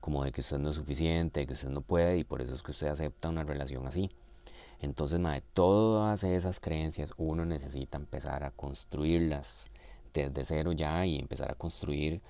[0.00, 2.62] como de que usted no es suficiente, que usted no puede y por eso es
[2.64, 4.10] que usted acepta una relación así.
[4.80, 9.70] Entonces, de todas esas creencias uno necesita empezar a construirlas
[10.12, 12.20] desde cero ya y empezar a construir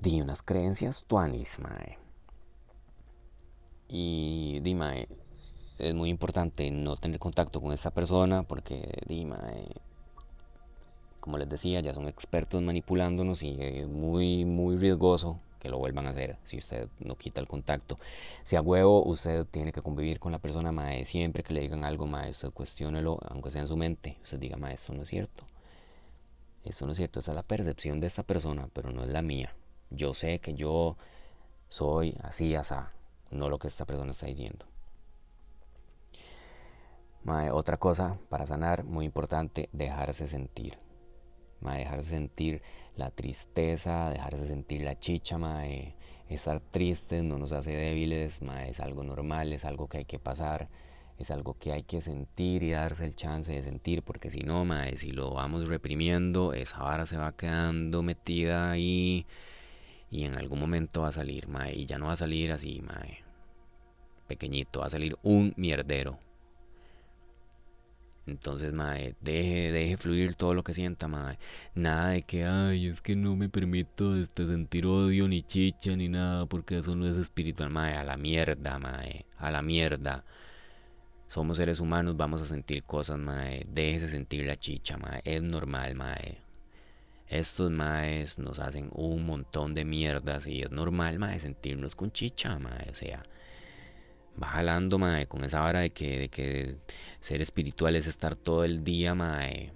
[0.00, 2.07] de unas creencias tuanis, mae.
[3.88, 5.08] Y dime,
[5.78, 9.36] es muy importante no tener contacto con esta persona porque dime,
[11.20, 16.06] como les decía, ya son expertos manipulándonos y es muy, muy riesgoso que lo vuelvan
[16.06, 17.98] a hacer si usted no quita el contacto.
[18.44, 21.84] Si a huevo usted tiene que convivir con la persona, mae, siempre que le digan
[21.84, 24.16] algo, mae, usted cuestiónelo, aunque sea en su mente.
[24.22, 25.44] Usted diga, mae, esto no es cierto.
[26.64, 29.22] Esto no es cierto, esa es la percepción de esta persona, pero no es la
[29.22, 29.54] mía.
[29.90, 30.96] Yo sé que yo
[31.68, 32.92] soy así, asá,
[33.30, 34.66] no lo que esta persona está diciendo.
[37.24, 40.78] Mae, otra cosa para sanar, muy importante, dejarse sentir.
[41.60, 42.62] Mae, dejarse sentir
[42.96, 45.94] la tristeza, dejarse sentir la chicha, mae.
[46.28, 50.18] Estar tristes no nos hace débiles, mae, es algo normal, es algo que hay que
[50.18, 50.68] pasar,
[51.18, 54.64] es algo que hay que sentir y darse el chance de sentir, porque si no,
[54.64, 59.26] mae, si lo vamos reprimiendo, esa vara se va quedando metida ahí
[60.10, 62.80] y en algún momento va a salir, mae, y ya no va a salir así,
[62.82, 63.24] mae,
[64.26, 66.18] pequeñito, va a salir un mierdero,
[68.28, 71.38] entonces, mae, deje, deje fluir todo lo que sienta, mae.
[71.74, 76.08] Nada de que, ay, es que no me permito este, sentir odio, ni chicha, ni
[76.08, 77.96] nada, porque eso no es espiritual, mae.
[77.96, 79.24] A la mierda, mae.
[79.38, 80.24] A la mierda.
[81.28, 83.64] somos seres humanos, vamos a sentir cosas, mae.
[83.68, 85.22] Déjese sentir la chicha, mae.
[85.24, 86.47] Es normal, mae.
[87.28, 92.58] Estos maes nos hacen un montón de mierdas y es normal, mae, sentirnos con chicha,
[92.58, 92.88] mae.
[92.90, 93.22] O sea,
[94.42, 96.76] va jalando, mae, con esa vara de que, de que
[97.20, 99.72] ser espiritual es estar todo el día, mae,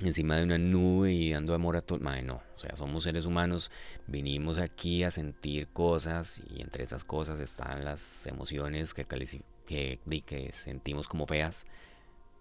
[0.00, 2.00] encima de una nube y dando amor a todo.
[2.00, 2.42] Mae, no.
[2.56, 3.70] O sea, somos seres humanos,
[4.08, 11.06] vinimos aquí a sentir cosas y entre esas cosas están las emociones que, que, sentimos
[11.06, 11.66] como feas,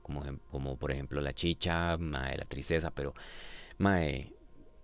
[0.01, 3.13] como, como por ejemplo la chicha, mae, la tristeza, pero
[3.79, 4.33] Mae,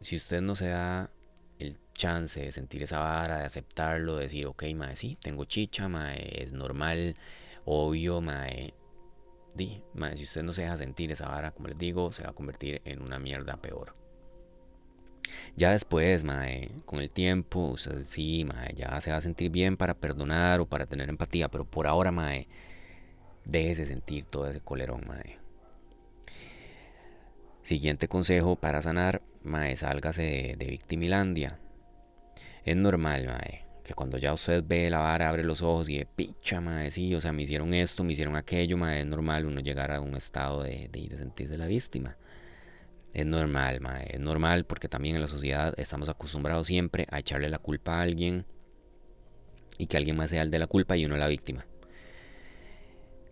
[0.02, 1.10] si usted no se da
[1.58, 5.88] el chance de sentir esa vara, de aceptarlo, de decir, ok, mae, sí, tengo chicha,
[5.90, 7.16] mae, es normal,
[7.66, 8.74] obvio, mae.
[9.56, 12.30] Di, mae, si usted no se deja sentir esa vara, como les digo, se va
[12.30, 13.96] a convertir en una mierda peor.
[15.56, 19.76] Ya después, mae, con el tiempo, usted sí, mae, ya se va a sentir bien
[19.76, 22.48] para perdonar o para tener empatía, pero por ahora, mae,
[23.44, 25.43] déjese sentir todo ese colerón, mae.
[27.64, 31.60] Siguiente consejo para sanar, mae, sálgase de, de victimilandia.
[32.66, 36.06] Es normal, mae, que cuando ya usted ve la vara, abre los ojos y de
[36.06, 39.62] picha, mae, sí, o sea, me hicieron esto, me hicieron aquello, mae, es normal uno
[39.62, 42.18] llegar a un estado de, de, de sentirse la víctima.
[43.14, 47.50] Es normal, mae, es normal porque también en la sociedad estamos acostumbrados siempre a echarle
[47.50, 48.46] la culpa a alguien
[49.78, 51.66] y que alguien más sea el de la culpa y uno la víctima.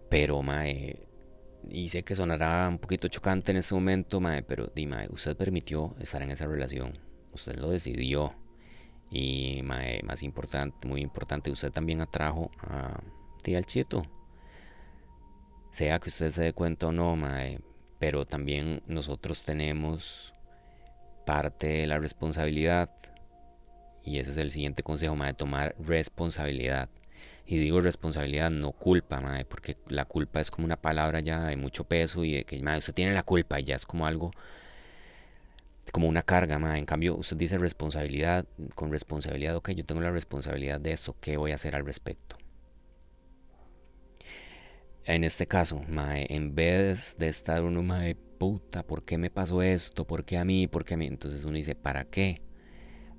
[0.09, 0.97] Pero, mae,
[1.69, 5.35] y sé que sonará un poquito chocante en este momento, mae, pero di, mae, usted
[5.35, 6.97] permitió estar en esa relación.
[7.33, 8.33] Usted lo decidió.
[9.09, 13.01] Y mae, más importante, muy importante, usted también atrajo a
[13.43, 14.03] ti al chito.
[15.71, 17.59] Sea que usted se dé cuenta o no, mae,
[17.99, 20.33] pero también nosotros tenemos
[21.25, 22.89] parte de la responsabilidad.
[24.03, 26.89] Y ese es el siguiente consejo, mae, tomar responsabilidad.
[27.51, 31.57] Y digo responsabilidad, no culpa, madre, porque la culpa es como una palabra ya de
[31.57, 34.31] mucho peso y de que, madre, usted tiene la culpa y ya es como algo,
[35.91, 36.79] como una carga, madre.
[36.79, 41.35] En cambio, usted dice responsabilidad, con responsabilidad, ok, yo tengo la responsabilidad de eso, ¿qué
[41.35, 42.37] voy a hacer al respecto?
[45.03, 49.61] En este caso, mae, en vez de estar uno, mae, puta, ¿por qué me pasó
[49.61, 50.07] esto?
[50.07, 50.67] ¿Por qué a mí?
[50.67, 51.05] ¿Por qué a mí?
[51.07, 52.43] Entonces uno dice, ¿para qué?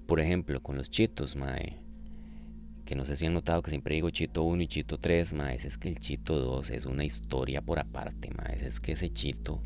[0.07, 1.92] Por ejemplo, con los chitos, mae
[2.93, 5.65] que no sé si han notado que siempre digo Chito 1 y Chito 3, maes,
[5.65, 9.63] es que el Chito 2 es una historia por aparte, maes, es que ese Chito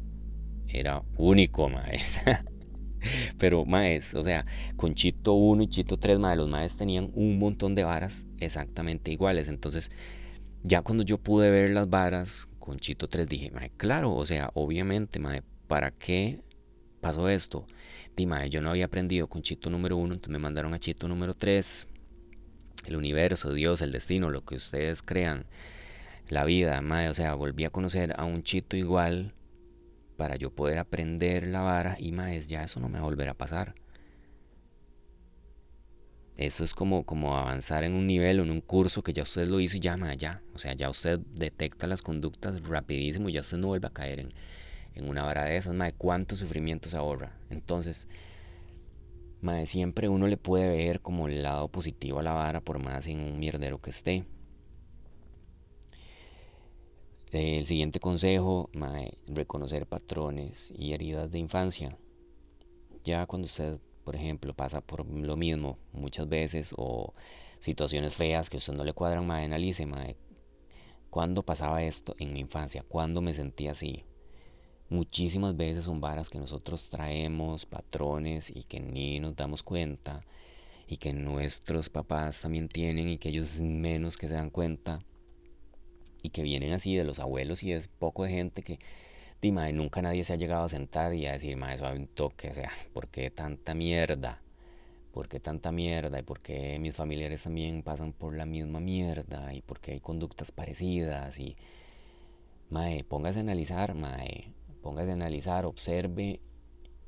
[0.68, 2.20] era único, maes.
[3.38, 4.46] Pero, maes, o sea,
[4.76, 9.10] con Chito 1 y Chito 3, maes, los maes tenían un montón de varas exactamente
[9.10, 9.48] iguales.
[9.48, 9.90] Entonces,
[10.62, 14.52] ya cuando yo pude ver las varas con Chito 3, dije, mae, claro, o sea,
[14.54, 16.42] obviamente, mae, ¿para qué
[17.00, 17.66] pasó esto?
[18.16, 21.34] Dime, yo no había aprendido con Chito número 1, entonces me mandaron a Chito número
[21.34, 21.88] 3
[22.86, 25.46] el universo, Dios, el destino, lo que ustedes crean,
[26.28, 29.34] la vida, madre, o sea, volví a conocer a un chito igual
[30.16, 33.28] para yo poder aprender la vara y más, ya eso no me va a volver
[33.28, 33.74] a pasar.
[36.36, 39.46] Eso es como, como avanzar en un nivel o en un curso que ya usted
[39.46, 40.42] lo hizo y ya, ya.
[40.54, 44.20] O sea, ya usted detecta las conductas rapidísimo y ya usted no vuelve a caer
[44.20, 44.34] en,
[44.94, 45.94] en una vara de esas, madre.
[45.96, 47.32] ¿Cuánto sufrimiento se ahorra?
[47.48, 48.06] Entonces,
[49.42, 53.06] Mae, siempre uno le puede ver como el lado positivo a la vara por más
[53.06, 54.24] en un mierdero que esté.
[57.32, 61.98] El siguiente consejo, mae, reconocer patrones y heridas de infancia.
[63.04, 67.12] Ya cuando usted, por ejemplo, pasa por lo mismo muchas veces o
[67.60, 70.16] situaciones feas que a usted no le cuadran, mae, analice, mae,
[71.10, 72.84] ¿cuándo pasaba esto en mi infancia?
[72.88, 74.04] ¿Cuándo me sentía así?
[74.88, 80.22] Muchísimas veces son varas que nosotros traemos, patrones y que ni nos damos cuenta
[80.86, 85.00] y que nuestros papás también tienen y que ellos menos que se dan cuenta
[86.22, 88.78] y que vienen así de los abuelos y es poco de gente que
[89.42, 92.06] dime, nunca nadie se ha llegado a sentar y a decir, ma, eso hay un
[92.08, 94.40] toque, o sea, ¿por qué tanta mierda?
[95.12, 96.18] ¿Por qué tanta mierda?
[96.18, 99.54] ¿Y por qué mis familiares también pasan por la misma mierda?
[99.54, 101.38] ¿Y por qué hay conductas parecidas?
[101.38, 101.56] Y,
[102.70, 104.52] mae, póngase a analizar, mae,
[104.86, 106.38] póngase a analizar, observe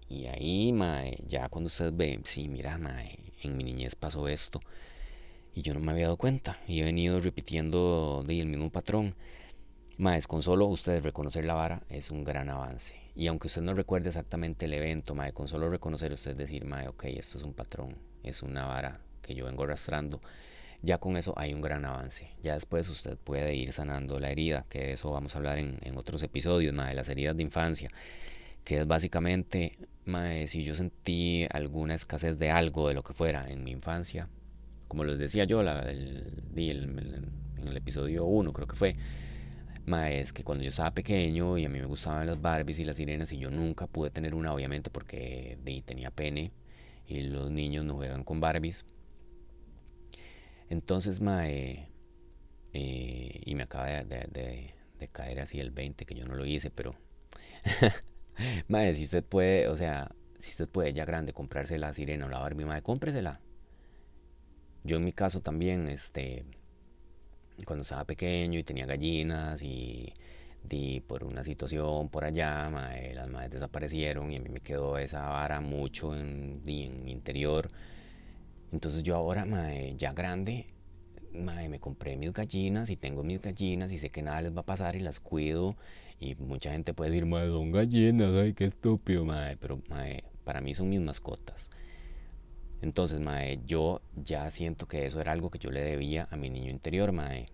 [0.08, 4.60] y ahí, mae, ya cuando usted ve, sí, mira, mae, en mi niñez pasó esto
[5.54, 9.14] y yo no me había dado cuenta y he venido repitiendo el mismo patrón.
[9.96, 12.96] Mae, con solo usted reconocer la vara es un gran avance.
[13.14, 16.88] Y aunque usted no recuerde exactamente el evento, mae, con solo reconocer usted decir, mae,
[16.88, 20.20] ok, esto es un patrón, es una vara que yo vengo arrastrando,
[20.82, 22.30] ya con eso hay un gran avance.
[22.42, 25.96] Ya después usted puede ir sanando la herida, que de eso vamos a hablar en,
[25.96, 27.90] otros episodios, mae, las heridas de infancia,
[28.64, 33.48] que es básicamente, mae, si yo sentí alguna escasez de algo, de lo que fuera,
[33.48, 34.28] en mi infancia,
[34.88, 35.68] como les decía yo en
[37.68, 38.96] el episodio 1 creo que fue,
[39.88, 42.84] Mae, es que cuando yo estaba pequeño y a mí me gustaban las Barbies y
[42.84, 46.52] las sirenas y yo nunca pude tener una, obviamente, porque de, tenía pene
[47.06, 48.84] y los niños no juegan con Barbies.
[50.70, 51.88] Entonces, mae,
[52.72, 54.74] eh, y me acaba de,
[55.12, 56.94] caer así el 20 que yo no lo hice, pero
[58.68, 62.28] Mae, si usted puede, o sea, si usted puede ya grande comprarse la sirena o
[62.28, 63.40] la Barbie, mae, cómpresela.
[64.84, 66.44] Yo en mi caso también, este,
[67.64, 70.14] cuando estaba pequeño y tenía gallinas y,
[70.62, 74.98] di por una situación por allá, mae, las madres desaparecieron y a mí me quedó
[74.98, 77.68] esa vara mucho en, en mi interior.
[78.72, 80.66] Entonces yo ahora, mae, ya grande,
[81.32, 84.60] mae, me compré mis gallinas y tengo mis gallinas y sé que nada les va
[84.60, 85.76] a pasar y las cuido.
[86.20, 89.56] Y mucha gente puede decir, mae, son gallinas, ay, qué estúpido, mae.
[89.56, 91.70] Pero, mae, para mí son mis mascotas.
[92.80, 96.50] Entonces, mae, yo ya siento que eso era algo que yo le debía a mi
[96.50, 97.50] niño interior, mae.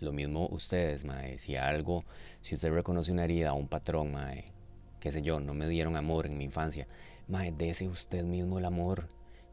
[0.00, 1.38] Lo mismo ustedes, mae.
[1.38, 2.04] Si algo,
[2.42, 4.52] si usted reconoce una herida o un patrón, mae,
[4.98, 6.86] qué sé yo, no me dieron amor en mi infancia,
[7.28, 9.08] mae, dese usted mismo el amor.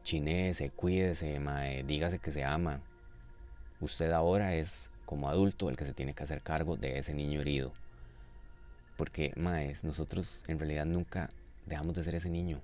[0.08, 2.80] Chinese, cuídese, mae, dígase que se ama.
[3.78, 7.42] Usted ahora es, como adulto, el que se tiene que hacer cargo de ese niño
[7.42, 7.74] herido.
[8.96, 11.28] Porque, mae, nosotros en realidad nunca
[11.66, 12.58] dejamos de ser ese niño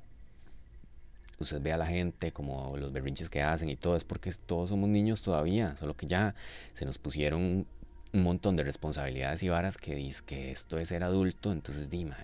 [1.38, 4.70] usted ve a la gente como los berrinches que hacen y todo, es porque todos
[4.70, 6.34] somos niños todavía, solo que ya
[6.74, 7.66] se nos pusieron
[8.12, 12.14] un montón de responsabilidades y varas que dice que esto es ser adulto, entonces dime.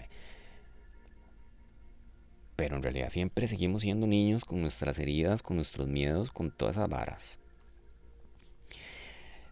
[2.61, 6.77] Pero en realidad siempre seguimos siendo niños con nuestras heridas, con nuestros miedos, con todas
[6.77, 7.39] esas varas.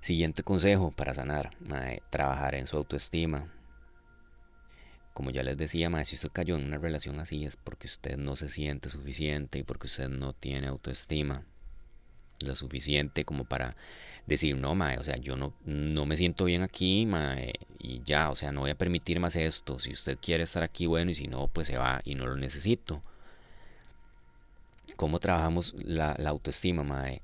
[0.02, 1.56] Siguiente consejo para sanar,
[2.10, 3.50] trabajar en su autoestima.
[5.14, 8.18] Como ya les decía, mae, si usted cayó en una relación así es porque usted
[8.18, 11.46] no se siente suficiente y porque usted no tiene autoestima
[12.44, 13.76] lo suficiente como para
[14.28, 18.30] decir, no, mae, o sea, yo no, no me siento bien aquí, mae, y ya,
[18.30, 19.78] o sea, no voy a permitir más esto.
[19.78, 22.36] Si usted quiere estar aquí, bueno, y si no, pues se va y no lo
[22.36, 23.02] necesito.
[24.96, 27.22] ¿Cómo trabajamos la, autoestima, mae?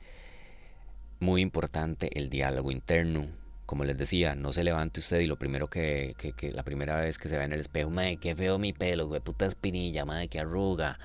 [1.21, 3.27] Muy importante el diálogo interno.
[3.67, 7.01] Como les decía, no se levante usted y lo primero que, que, que la primera
[7.01, 10.05] vez que se ve en el espejo, mae, qué feo mi pelo, güey, puta espinilla,
[10.05, 10.99] mae, qué arruga,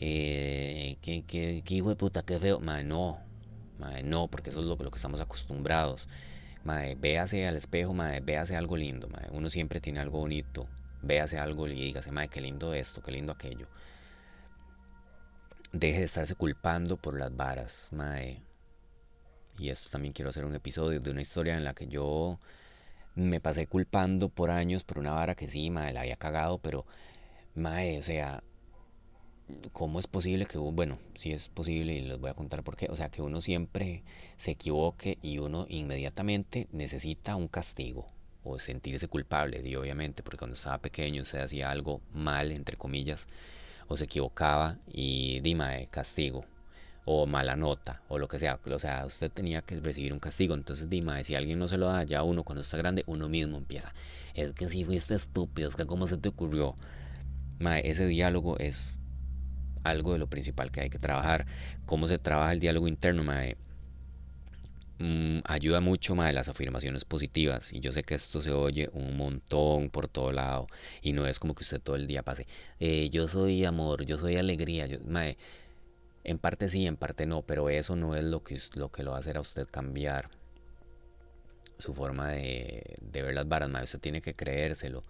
[0.00, 3.20] eh, qué, qué, qué hijo de puta, qué feo, mae, no,
[4.04, 6.08] no, porque eso es lo, lo que estamos acostumbrados.
[6.64, 9.28] Mae, véase al espejo, mae, véase algo lindo, mae.
[9.30, 10.66] Uno siempre tiene algo bonito.
[11.02, 13.68] Véase algo y dígase, mae, qué lindo esto, qué lindo aquello.
[15.72, 18.42] Deje de estarse culpando por las varas, mae.
[19.58, 22.38] Y esto también quiero hacer un episodio de una historia en la que yo
[23.14, 26.86] me pasé culpando por años por una vara que sí, mae, la había cagado, pero,
[27.54, 28.42] mae, o sea,
[29.72, 32.76] ¿cómo es posible que uno, bueno, sí es posible y les voy a contar por
[32.76, 34.02] qué, o sea, que uno siempre
[34.36, 38.06] se equivoque y uno inmediatamente necesita un castigo
[38.42, 43.26] o sentirse culpable, y obviamente, porque cuando estaba pequeño usted hacía algo mal, entre comillas,
[43.88, 46.44] o se equivocaba y dime, castigo,
[47.06, 50.54] o mala nota, o lo que sea, o sea, usted tenía que recibir un castigo,
[50.54, 53.58] entonces dime, si alguien no se lo da, ya uno cuando está grande, uno mismo
[53.58, 53.94] empieza,
[54.34, 56.74] es que si fuiste estúpido, es que cómo se te ocurrió,
[57.58, 58.94] Mae, ese diálogo es
[59.84, 61.46] algo de lo principal que hay que trabajar.
[61.86, 63.56] ¿Cómo se trabaja el diálogo interno, mae?
[64.98, 67.72] Mm, ayuda mucho, mae, las afirmaciones positivas.
[67.72, 70.66] Y yo sé que esto se oye un montón por todo lado.
[71.02, 72.46] Y no es como que usted todo el día pase,
[72.80, 74.86] eh, yo soy amor, yo soy alegría.
[74.86, 75.36] Yo, mae,
[76.24, 79.12] en parte sí, en parte no, pero eso no es lo que, lo que lo
[79.12, 80.30] va a hacer a usted cambiar
[81.78, 83.84] su forma de, de ver las varas, mae.
[83.84, 85.04] Usted tiene que creérselo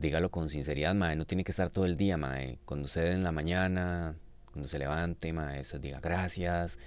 [0.00, 2.58] dígalo con sinceridad, mae, no tiene que estar todo el día, mae.
[2.64, 4.16] Cuando usted en la mañana,
[4.52, 6.78] cuando se levante, mae, se diga gracias.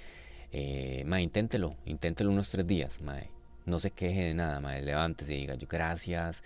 [0.51, 3.29] Eh, mae, inténtelo, inténtelo unos tres días, mae.
[3.65, 4.81] No se queje de nada, mae.
[4.81, 6.43] Levántese y diga yo gracias,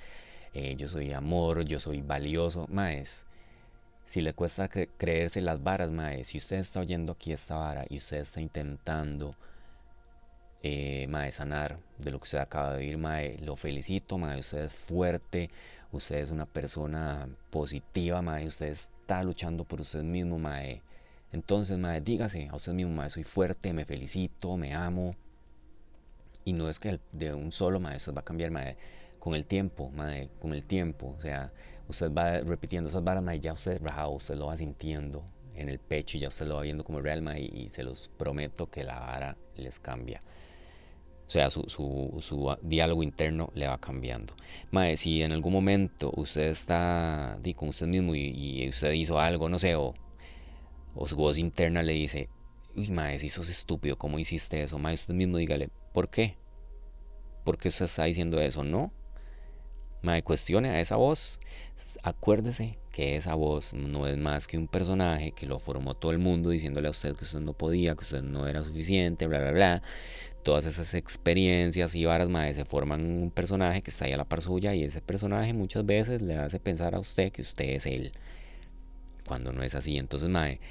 [0.54, 3.04] eh, yo soy amor, yo soy valioso, mae.
[4.06, 7.86] Si le cuesta cre creerse las varas, mae, si usted está oyendo aquí esta vara
[7.90, 9.36] y usted está intentando
[10.64, 14.66] eh, mae, sanar de lo que usted acaba de vivir, mae, lo felicito, mae, usted
[14.66, 15.50] es fuerte,
[15.92, 20.82] usted es una persona positiva, mae, usted está luchando por usted mismo, mae.
[21.32, 25.16] Entonces, mae, dígase a usted mismo, mae, soy fuerte, me felicito, me amo.
[26.46, 28.78] Y no es que de un solo, mae, eso va a cambiar, mae,
[29.20, 31.16] con el tiempo, mae, con el tiempo.
[31.18, 31.52] O sea,
[31.88, 35.24] usted va repitiendo esas varas, mae, ya usted rajado, usted lo va sintiendo
[35.56, 38.10] en el pecho y ya usted lo va viendo como real, mae, y se los
[38.18, 40.22] prometo que la vara les cambia.
[41.28, 44.34] O sea, su, su, su diálogo interno le va cambiando.
[44.72, 49.20] Mae, si en algún momento usted está di, con usted mismo y, y, usted hizo
[49.20, 49.94] algo, no sé, o,
[50.96, 52.30] o su voz interna le dice,
[52.76, 54.80] uy, mae, si sos estúpido, ¿cómo hiciste eso?
[54.80, 56.38] Mae, usted mismo dígale, ¿por qué?
[57.48, 58.92] por qué usted está diciendo eso, no.
[60.02, 61.40] Mae, cuestione a esa voz.
[62.04, 66.18] Acuérdese que esa voz no es más que un personaje que lo formó todo el
[66.18, 69.52] mundo diciéndole a usted que usted no podía, que usted no era suficiente, bla, bla,
[69.52, 69.84] bla.
[70.48, 74.24] Todas esas experiencias y varas, mae, se forman un personaje que está ahí a la
[74.24, 77.86] par suya y ese personaje muchas veces le hace pensar a usted que usted es
[77.86, 78.14] él.
[79.28, 79.98] Cuando no es así.
[79.98, 80.62] Entonces, mae,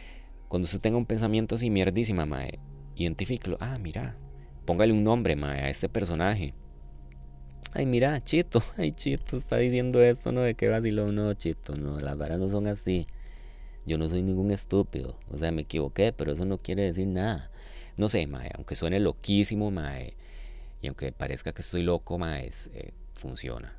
[0.49, 2.59] cuando usted tenga un pensamiento así mierdísima, mae,
[2.95, 3.59] identifíquelo.
[3.61, 4.16] Ah, mira,
[4.64, 6.55] póngale un nombre, mae, a este personaje
[7.74, 10.41] Ay, mira, Chito, ay, Chito está diciendo esto, ¿no?
[10.41, 11.14] ¿De qué vacilón?
[11.16, 13.07] No, Chito, no, las varas no son así.
[13.85, 15.18] Yo no soy ningún estúpido.
[15.31, 17.51] O sea, me equivoqué, pero eso no quiere decir nada.
[17.97, 20.16] No sé, mae, aunque suene loquísimo, mae,
[20.82, 23.74] y aunque parezca que estoy loco, mae, eh, funciona.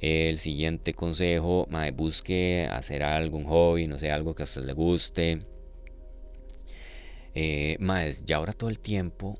[0.00, 4.72] El siguiente consejo, mae, busque hacer algún hobby, no sé, algo que a usted le
[4.74, 5.46] guste.
[7.34, 7.78] Eh,
[8.24, 9.38] ya ahora todo el tiempo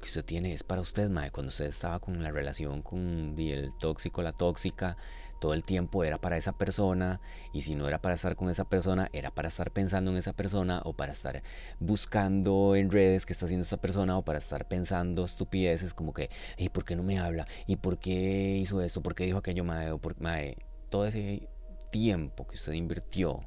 [0.00, 1.30] que usted tiene es para usted, mae.
[1.30, 4.96] Cuando usted estaba con la relación con el tóxico, la tóxica,
[5.38, 7.20] todo el tiempo era para esa persona
[7.52, 10.32] y si no era para estar con esa persona, era para estar pensando en esa
[10.32, 11.42] persona o para estar
[11.80, 16.30] buscando en redes qué está haciendo esa persona o para estar pensando estupideces como que,
[16.56, 17.46] ¿y por qué no me habla?
[17.66, 19.02] ¿Y por qué hizo esto?
[19.02, 19.96] ¿Por qué dijo aquello, mae?
[19.98, 20.56] Por, mae,
[20.90, 21.48] todo ese
[21.90, 23.40] tiempo que usted invirtió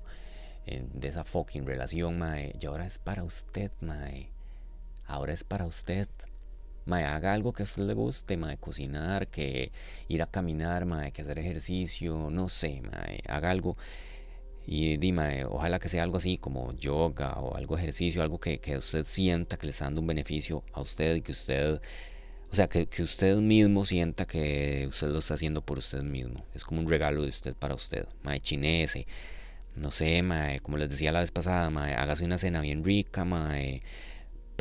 [0.66, 4.32] en, de esa fucking relación, mae, y ahora es para usted, mae.
[5.06, 6.08] Ahora es para usted.
[6.86, 9.72] Mae, haga algo que a usted le guste, mae, cocinar, que
[10.08, 13.78] ir a caminar, mae, que hacer ejercicio, no sé, mae, haga algo.
[14.66, 18.78] Y dime, ojalá que sea algo así como yoga o algo ejercicio, algo que, que
[18.78, 21.82] usted sienta que le está dando un beneficio a usted y que usted,
[22.52, 26.46] o sea, que, que usted mismo sienta que usted lo está haciendo por usted mismo.
[26.54, 28.08] Es como un regalo de usted para usted.
[28.24, 29.08] Mae, chinese,
[29.76, 33.26] no sé, mae, como les decía la vez pasada, mae, hágase una cena bien rica,
[33.26, 33.82] mae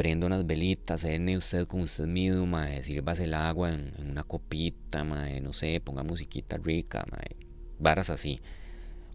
[0.00, 5.04] prenda unas velitas, cene usted con usted mismo, mae, sírvase el agua en, una copita,
[5.04, 7.36] mae, no sé, ponga musiquita rica, mae,
[7.78, 8.40] varas así.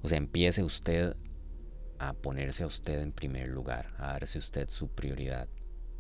[0.04, 1.16] O sea, empiece usted
[1.98, 5.48] a ponerse a usted en primer lugar, a darse usted su prioridad,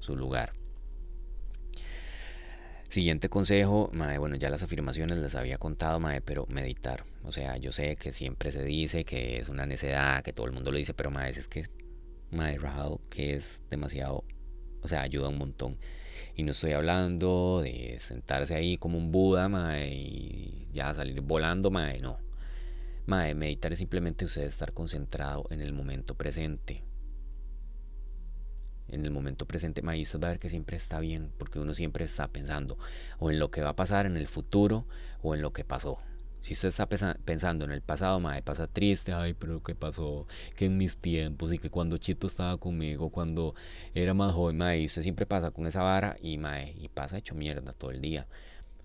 [0.01, 0.53] su lugar.
[2.89, 7.05] Siguiente consejo, mae, bueno, ya las afirmaciones les había contado, mae, pero meditar.
[7.23, 10.53] O sea, yo sé que siempre se dice que es una necedad, que todo el
[10.53, 11.65] mundo lo dice, pero mae, es que,
[12.29, 14.23] mae, rajado, que es demasiado
[14.85, 15.77] o sea, ayuda un montón.
[16.35, 21.71] Y no estoy hablando de sentarse ahí como un Buda, mae, y ya salir volando,
[21.71, 22.19] mae, no.
[23.05, 26.83] Mae, meditar es simplemente usted estar concentrado en el momento presente.
[28.87, 31.73] En el momento presente, mae, usted va a ver que siempre está bien, porque uno
[31.73, 32.77] siempre está pensando
[33.19, 34.85] o en lo que va a pasar en el futuro
[35.21, 35.99] o en lo que pasó.
[36.45, 40.27] Si usted está pensando en el pasado, mae, pasa triste, ay, pero ¿qué pasó?
[40.55, 43.55] Que en mis tiempos y que cuando Chito estaba conmigo, cuando
[43.95, 47.17] era más joven, mae, y usted siempre pasa con esa vara y, mae, y pasa
[47.17, 48.27] hecho mierda todo el día.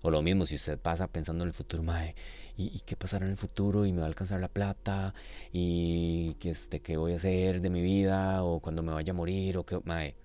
[0.01, 2.15] O lo mismo, si usted pasa pensando en el futuro, mae,
[2.57, 3.85] ¿y, qué pasará en el futuro?
[3.85, 5.13] ¿Y me va a alcanzar la plata?
[5.51, 8.43] ¿Y qué, este, qué voy a hacer de mi vida?
[8.43, 9.57] ¿O cuando me vaya a morir?
[9.59, 10.15] ¿O qué, mae?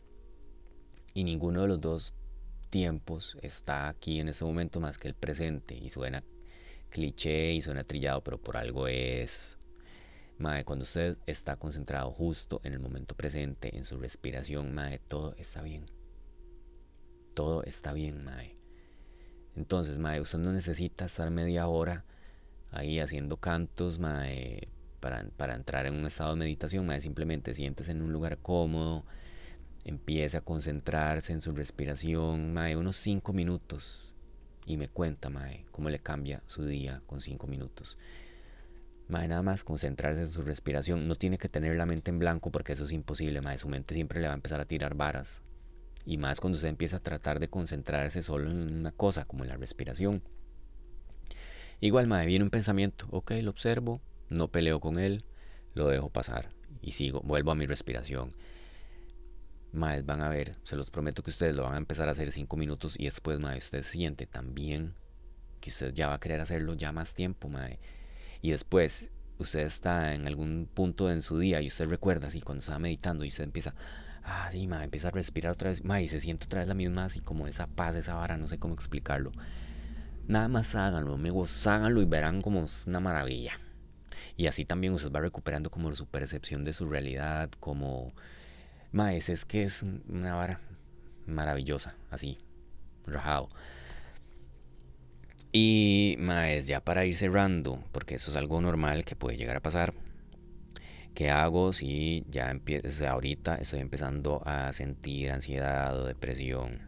[1.12, 2.14] Y ninguno de los dos
[2.70, 6.24] tiempos está aquí en ese momento más que el presente y suena
[6.96, 9.58] cliché y suena trillado, pero por algo es.
[10.38, 15.34] Mae, cuando usted está concentrado justo en el momento presente, en su respiración, mae, todo
[15.36, 15.84] está bien.
[17.34, 18.56] Todo está bien, mae.
[19.56, 22.06] Entonces, mae, usted no necesita estar media hora
[22.70, 24.68] ahí haciendo cantos, mae,
[25.00, 27.02] para, para entrar en un estado de meditación, mae.
[27.02, 29.04] Simplemente siéntese en un lugar cómodo,
[29.84, 34.15] empiece a concentrarse en su respiración, mae, unos 5 minutos,
[34.66, 37.96] y me cuenta, Mae, cómo le cambia su día con cinco minutos.
[39.08, 41.06] Mae, nada más concentrarse en su respiración.
[41.06, 43.58] No tiene que tener la mente en blanco porque eso es imposible, Mae.
[43.58, 45.40] Su mente siempre le va a empezar a tirar varas.
[46.04, 49.50] Y más cuando usted empieza a tratar de concentrarse solo en una cosa, como en
[49.50, 50.22] la respiración.
[51.80, 53.06] Igual, Mae, viene un pensamiento.
[53.10, 55.24] Ok, lo observo, no peleo con él,
[55.74, 56.48] lo dejo pasar.
[56.82, 58.34] Y sigo, vuelvo a mi respiración.
[59.76, 62.32] Mae, van a ver, se los prometo que ustedes lo van a empezar a hacer
[62.32, 64.94] cinco minutos y después, Mae, usted siente también
[65.60, 67.78] que usted ya va a querer hacerlo ya más tiempo, Mae.
[68.42, 72.60] Y después usted está en algún punto en su día y usted recuerda así cuando
[72.60, 73.74] está meditando y usted empieza,
[74.24, 76.74] ah, sí, Mae, empieza a respirar otra vez, Mae, y se siente otra vez la
[76.74, 79.32] misma así como esa paz, esa vara, no sé cómo explicarlo.
[80.26, 83.60] Nada más háganlo, amigos, háganlo y verán como es una maravilla.
[84.36, 88.12] Y así también usted va recuperando como su percepción de su realidad, como
[88.92, 90.60] Maes, es que es una vara
[91.26, 92.38] maravillosa, así,
[93.06, 93.48] rajado.
[95.52, 99.60] Y Maes, ya para ir cerrando, porque eso es algo normal que puede llegar a
[99.60, 99.94] pasar.
[101.14, 106.82] ¿Qué hago si ya empiezo, ahorita estoy empezando a sentir ansiedad o depresión?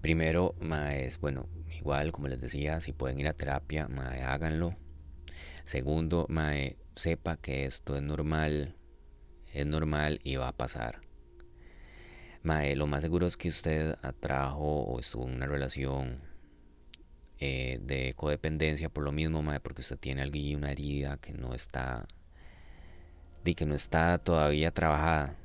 [0.00, 4.76] Primero, mae, es bueno, igual como les decía, si pueden ir a terapia, mae, háganlo.
[5.64, 8.76] Segundo, mae, sepa que esto es normal,
[9.52, 11.00] es normal y va a pasar.
[12.42, 16.20] Mae, lo más seguro es que usted atrajo o estuvo en una relación
[17.38, 21.54] eh, de codependencia por lo mismo, mae, porque usted tiene alguien una herida que no
[21.54, 22.08] está,
[23.44, 25.36] de que no está todavía trabajada.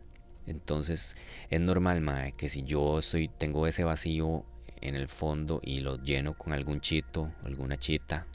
[0.47, 1.15] Entonces
[1.49, 4.45] es normal, mae, que si yo estoy, tengo ese vacío
[4.81, 8.25] en el fondo y lo lleno con algún chito, alguna chita,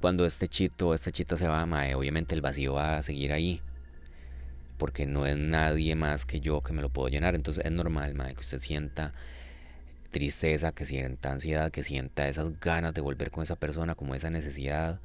[0.00, 3.34] cuando este chito o esta chita se va, mae, obviamente el vacío va a seguir
[3.34, 3.60] ahí.
[4.80, 7.36] Porque no es nadie más que yo que me lo puedo llenar.
[7.36, 9.12] Entonces es normal, mae, que usted sienta
[10.10, 14.30] tristeza, que sienta ansiedad, que sienta esas ganas de volver con esa persona, como esa
[14.30, 15.00] necesidad.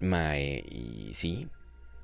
[0.00, 1.48] Mae, sí,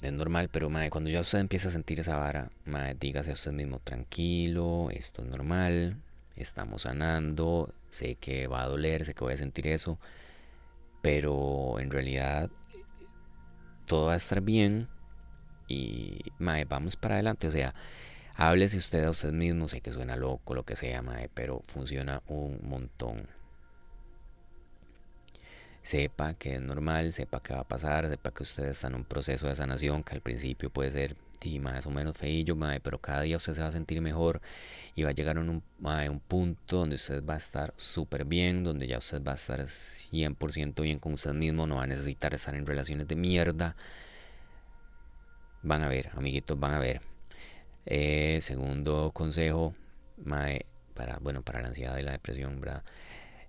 [0.02, 3.34] es normal, pero mae, cuando ya usted empieza a sentir esa vara, mae, dígase a
[3.34, 5.96] usted mismo, tranquilo, esto es normal,
[6.36, 9.98] estamos sanando, sé que va a doler, sé que voy a sentir eso,
[11.00, 12.50] pero en realidad
[13.86, 14.88] todo va a estar bien
[15.68, 17.74] y mae, vamos para adelante, o sea,
[18.34, 22.22] háblese usted a usted mismo, sé que suena loco, lo que sea, mae, pero funciona
[22.28, 23.28] un montón.
[25.82, 29.04] Sepa que es normal, sepa que va a pasar, sepa que usted está en un
[29.04, 32.98] proceso de sanación que al principio puede ser sí, más o menos feillo, mae, pero
[32.98, 34.40] cada día usted se va a sentir mejor
[34.94, 38.64] y va a llegar a un, un punto donde usted va a estar súper bien,
[38.64, 42.34] donde ya usted va a estar 100% bien con usted mismo, no va a necesitar
[42.34, 43.76] estar en relaciones de mierda.
[45.66, 47.00] Van a ver, amiguitos, van a ver.
[47.86, 49.74] Eh, segundo consejo,
[50.16, 50.64] mae,
[50.94, 52.84] para, bueno, para la ansiedad y la depresión, ¿verdad?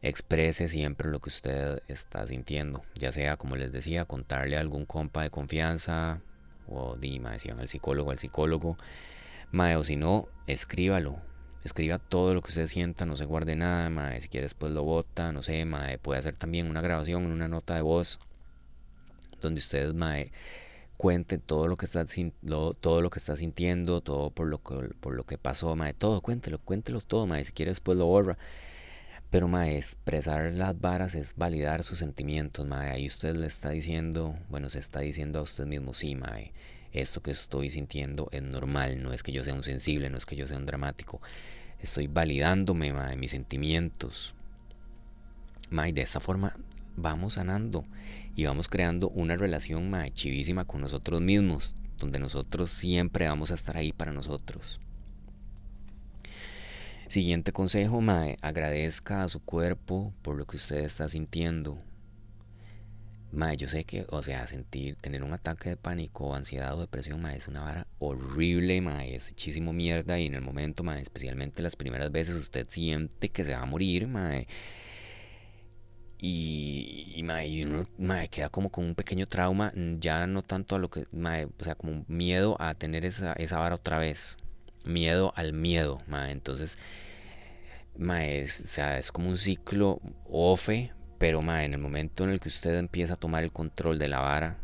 [0.02, 4.88] Exprese siempre lo que usted está sintiendo, ya sea, como les decía, contarle a algún
[4.88, 6.20] compa de confianza,
[6.68, 8.80] o di, mae, si al psicólogo, al psicólogo,
[9.52, 11.22] mae, o si no, escríbalo.
[11.64, 14.84] Escriba todo lo que usted sienta, no se guarde nada, mae, si quiere después lo
[14.84, 18.20] bota, no sé, mae, puede hacer también una grabación, una nota de voz,
[19.40, 20.32] donde usted, mae,
[20.98, 22.06] cuente todo lo que está
[22.42, 25.94] lo, todo lo que está sintiendo, todo por lo que por lo que pasó, mae,
[25.94, 28.38] todo, cuéntelo, cuéntelo todo, mae, si quiere después lo borra.
[29.30, 32.92] Pero mae, expresar las varas es validar sus sentimientos, mae.
[32.92, 36.54] Ahí usted le está diciendo, bueno, se está diciendo a usted mismo, sí, mae,
[36.94, 40.26] esto que estoy sintiendo es normal, no es que yo sea un sensible, no es
[40.26, 41.22] que yo sea un dramático.
[41.80, 44.34] Estoy validándome, mae, mis sentimientos.
[45.70, 46.56] Mae, de esta forma
[46.96, 47.86] vamos sanando
[48.38, 53.56] y vamos creando una relación mae, chivísima con nosotros mismos, donde nosotros siempre vamos a
[53.56, 54.80] estar ahí para nosotros.
[57.08, 61.80] Siguiente consejo, mae, agradezca a su cuerpo por lo que usted está sintiendo.
[63.32, 67.20] Mae, yo sé que, o sea, sentir, tener un ataque de pánico, ansiedad o depresión,
[67.20, 71.64] mae, es una vara horrible, mae, es muchísimo mierda y en el momento, mae, especialmente
[71.64, 74.48] las primeras veces usted siente que se va a morir, mae.
[76.20, 80.80] Y, y, y uno mae, queda como con un pequeño trauma, ya no tanto a
[80.80, 84.38] lo que, mae, o sea, como miedo a tener esa, esa vara otra vez
[84.84, 86.32] miedo al miedo, mae.
[86.32, 86.78] Entonces,
[87.98, 90.00] mae, o sea, es como un ciclo
[90.30, 94.00] ofe, pero mae, en el momento en el que usted empieza a tomar el control
[94.00, 94.58] de la vara,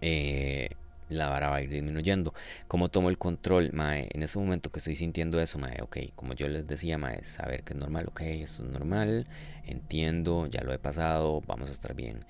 [0.00, 0.70] eh,
[1.08, 2.34] la vara va a ir disminuyendo.
[2.68, 3.70] ¿Cómo tomo el control?
[3.72, 7.22] Mae, en ese momento que estoy sintiendo eso, mae, ok, como yo les decía, mae,
[7.24, 9.26] saber que es normal, ok, esto es normal,
[9.64, 12.24] entiendo, ya lo he pasado, vamos a estar bien.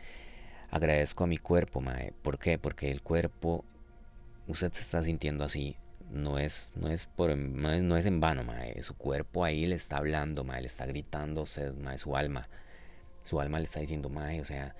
[0.70, 2.12] Agradezco a mi cuerpo, mae.
[2.22, 2.58] ¿Por qué?
[2.58, 3.64] Porque el cuerpo,
[4.46, 5.76] usted se está sintiendo así,
[6.10, 8.82] no es, no es por no no es en vano, mae.
[8.82, 12.48] Su cuerpo ahí le está hablando, mae, le está gritando usted, mae, su alma.
[13.24, 14.74] Su alma le está diciendo, mae, o sea,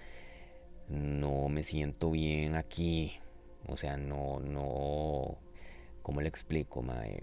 [0.89, 3.18] no me siento bien aquí.
[3.69, 5.39] O sea, no, no.
[6.03, 7.21] ¿Cómo le explico, mae?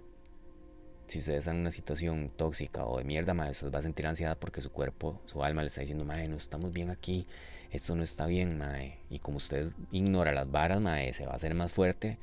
[1.07, 4.07] Si ustedes están en una situación tóxica o de mierda, mae, usted va a sentir
[4.07, 7.27] ansiedad porque su cuerpo, su alma le está diciendo, mae, no estamos bien aquí,
[7.71, 8.99] esto no está bien, mae.
[9.09, 12.17] Y como usted ignora las varas, mae, se va a hacer más fuerte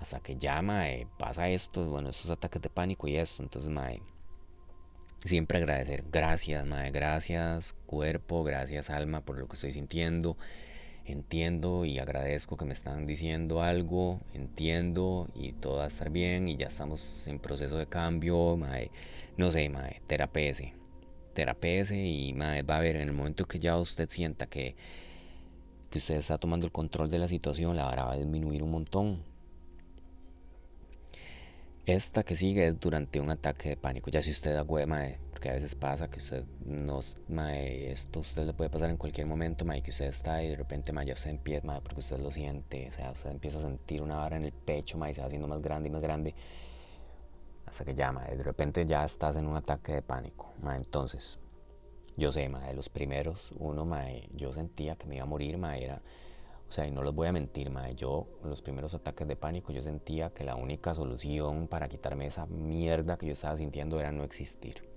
[0.00, 3.42] hasta que ya, mae, pasa esto, bueno, esos ataques de pánico y esto.
[3.42, 4.02] Entonces, mae,
[5.24, 6.04] siempre agradecer.
[6.10, 10.36] Gracias, mae, gracias cuerpo, gracias alma por lo que estoy sintiendo.
[11.04, 16.48] Entiendo y agradezco que me están diciendo algo, entiendo y todo va a estar bien
[16.48, 18.58] y ya estamos en proceso de cambio.
[19.36, 20.74] No sé, mae, terapese.
[21.34, 24.76] Terapese y mae, va a ver en el momento que ya usted sienta que,
[25.94, 29.30] usted está tomando el control de la situación, la vara va a disminuir un montón
[31.86, 34.10] esta que sigue es durante un ataque de pánico.
[34.10, 38.44] Ya si usted da mae, porque a veces pasa que usted no, mae, esto usted
[38.44, 41.14] le puede pasar en cualquier momento, mae, que usted está y de repente, mae, ya
[41.14, 44.36] usted empieza, mae, porque usted lo siente, o sea, usted empieza a sentir una vara
[44.36, 46.34] en el pecho, mae, se va haciendo más grande y más grande.
[47.64, 51.38] hasta que ya, mae, de repente ya estás en un ataque de pánico, mae, entonces,
[52.18, 55.84] yo sé, mae, los primeros, uno, mae, yo sentía que me iba a morir, mae,
[55.84, 56.02] era,
[56.68, 59.72] o sea, y no les voy a mentir, mae, yo, los primeros ataques de pánico,
[59.72, 64.12] yo sentía que la única solución para quitarme esa mierda que yo estaba sintiendo era
[64.12, 64.89] no existir.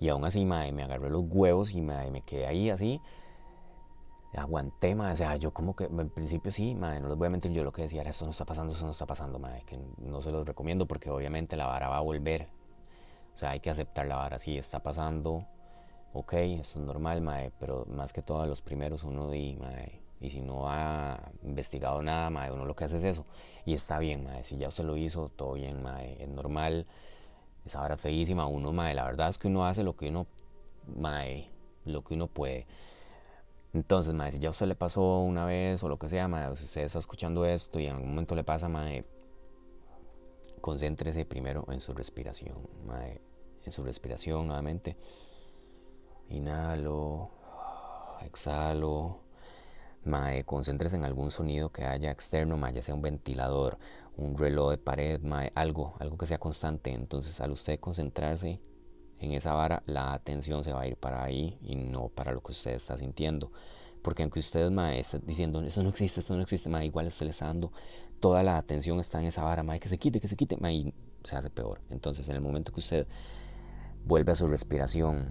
[0.00, 3.00] Y aún así, mae, me agarré los huevos y mae, me quedé ahí así,
[4.36, 7.30] aguanté, mae, o sea, yo como que en principio sí, mae, no les voy a
[7.30, 9.62] mentir, yo lo que decía era esto no está pasando, esto no está pasando, mae,
[9.64, 12.48] que no se los recomiendo porque obviamente la vara va a volver,
[13.34, 15.46] o sea, hay que aceptar la vara, sí, está pasando,
[16.12, 20.30] ok, esto es normal, mae, pero más que todo los primeros uno di, mae, y
[20.30, 23.26] si no ha investigado nada, mae, uno lo que hace es eso,
[23.64, 26.86] y está bien, mae, si ya usted lo hizo, todo bien, mae, es normal,
[27.64, 30.26] esa vara feísima, uno, mae, la verdad es que uno hace lo que uno,
[30.96, 31.50] mae,
[31.84, 32.66] lo que uno puede,
[33.74, 36.56] entonces, mae, si ya a usted le pasó una vez o lo que sea, mae,
[36.56, 39.04] si usted está escuchando esto y en algún momento le pasa, mae,
[40.60, 43.20] concéntrese primero en su respiración, mae,
[43.64, 44.96] en su respiración nuevamente.
[46.28, 47.30] Inhalo,
[48.24, 49.18] exhalo.
[50.04, 53.78] Mae, concéntrese en algún sonido que haya externo, mae, ya sea un ventilador,
[54.16, 56.92] un reloj de pared, mae, algo, algo que sea constante.
[56.92, 58.60] Entonces, al usted concentrarse
[59.18, 62.42] en esa vara, la atención se va a ir para ahí y no para lo
[62.42, 63.50] que usted está sintiendo.
[64.02, 67.24] Porque aunque usted mae, está diciendo, eso no existe, eso no existe, mae, igual usted
[67.26, 67.72] le está dando
[68.24, 70.74] toda la atención está en esa vara, mae, que se quite, que se quite, mae,
[70.74, 71.82] y se hace peor.
[71.90, 73.06] Entonces, en el momento que usted
[74.06, 75.28] vuelve a su respiración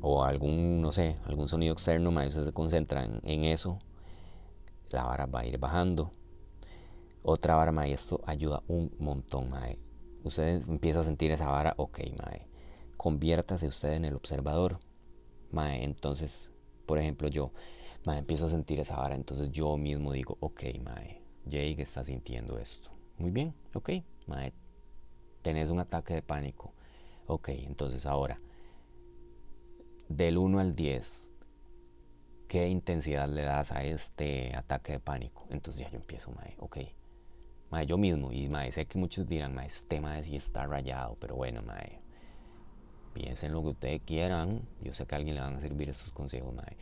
[0.00, 3.80] o algún, no sé, algún sonido externo, mae, usted se concentra en, en eso,
[4.90, 6.12] la vara va a ir bajando.
[7.22, 9.78] Otra vara, mae, esto ayuda un montón, mae.
[10.24, 12.46] Usted empieza a sentir esa vara, ok, mae,
[12.96, 14.78] conviértase usted en el observador,
[15.50, 16.50] mae, entonces,
[16.86, 17.52] por ejemplo, yo,
[18.06, 22.58] mae, empiezo a sentir esa vara, entonces yo mismo digo, ok, mae, Jake está sintiendo
[22.58, 23.90] esto, muy bien, ok,
[24.26, 24.54] mae,
[25.42, 26.72] tenés un ataque de pánico,
[27.26, 28.40] ok, entonces ahora,
[30.08, 31.30] del 1 al 10,
[32.48, 35.46] ¿qué intensidad le das a este ataque de pánico?
[35.50, 36.78] Entonces ya yo empiezo, mae, ok,
[37.70, 41.16] Mae, yo mismo, y mae, sé que muchos dirán, mae, este mae sí está rayado,
[41.20, 42.00] pero bueno, mae,
[43.12, 44.62] piensen lo que ustedes quieran.
[44.82, 46.76] Yo sé que a alguien le van a servir estos consejos, mae.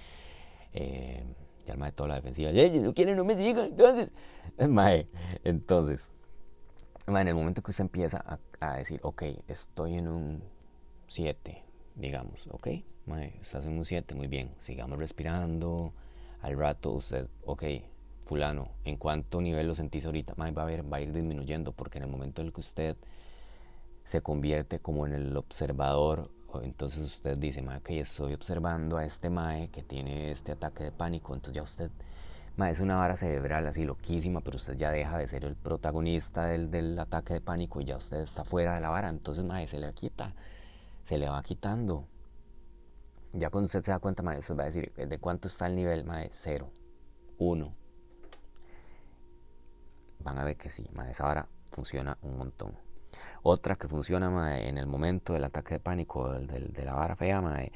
[0.73, 1.23] Eh,
[1.67, 4.11] y al mae toda la defensiva, si no quieren, no me sigan, entonces,
[4.69, 5.07] mae,
[5.45, 6.07] entonces,
[7.07, 10.43] mae, en el momento que usted empieza a, a decir, ok, estoy en un
[11.09, 11.63] 7,
[11.97, 12.69] digamos, ok,
[13.05, 15.93] mae, estás en un 7, muy bien, sigamos respirando,
[16.41, 17.65] al rato usted, ok,
[18.29, 21.97] fulano, en cuánto nivel lo sentís ahorita, va, a ver, va a ir disminuyendo, porque
[21.97, 22.97] en el momento en el que usted
[24.05, 26.31] se convierte como en el observador,
[26.63, 30.93] entonces usted dice, mae, ok, estoy observando a este mae que tiene este ataque de
[30.93, 31.91] pánico, entonces ya usted,
[32.57, 36.45] mae, es una vara cerebral así loquísima, pero usted ya deja de ser el protagonista
[36.47, 39.67] del, del ataque de pánico y ya usted está fuera de la vara, entonces, mae,
[39.69, 40.35] se le quita,
[41.07, 42.05] se le va quitando.
[43.33, 45.77] Ya cuando usted se da cuenta, mae, usted va a decir, ¿de cuánto está el
[45.77, 46.05] nivel?
[46.05, 46.71] Mae, cero,
[47.39, 47.75] uno,
[50.29, 52.75] van a ver que sí, mae, esa vara funciona un montón.
[53.43, 57.17] Otra que funciona mae, en el momento del ataque de pánico, del, de la vara
[57.17, 57.73] fea, mae,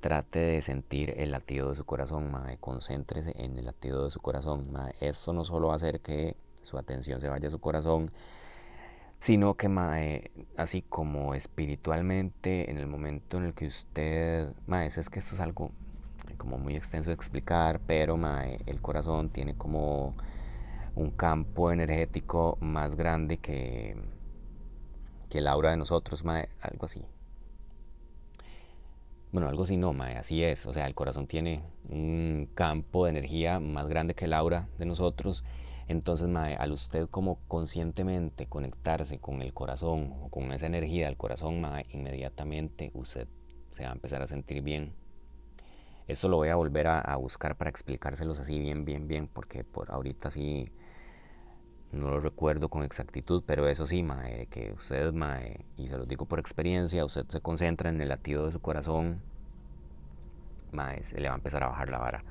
[0.00, 4.20] trate de sentir el latido de su corazón, mae, concéntrese en el latido de su
[4.20, 4.72] corazón.
[5.00, 8.10] Esto no solo va a hacer que su atención se vaya a su corazón,
[9.18, 15.10] sino que mae, así como espiritualmente, en el momento en el que usted, mae, es
[15.10, 15.70] que esto es algo
[16.36, 20.14] como muy extenso de explicar, pero mae, el corazón tiene como
[20.96, 23.94] un campo energético más grande que,
[25.28, 27.04] que el aura de nosotros, mae, algo así.
[29.30, 30.64] Bueno, algo así no, mae, así es.
[30.64, 34.86] O sea, el corazón tiene un campo de energía más grande que el aura de
[34.86, 35.44] nosotros.
[35.86, 41.18] Entonces, mae, al usted como conscientemente conectarse con el corazón o con esa energía del
[41.18, 43.28] corazón, mae, inmediatamente usted
[43.72, 44.94] se va a empezar a sentir bien.
[46.06, 49.62] Eso lo voy a volver a, a buscar para explicárselos así bien, bien, bien, porque
[49.64, 50.72] por ahorita sí
[51.92, 56.04] no lo recuerdo con exactitud, pero eso sí, mae, que usted, mae, y se lo
[56.06, 59.20] digo por experiencia, usted se concentra en el latido de su corazón,
[60.72, 62.24] mae, se le va a empezar a bajar la vara.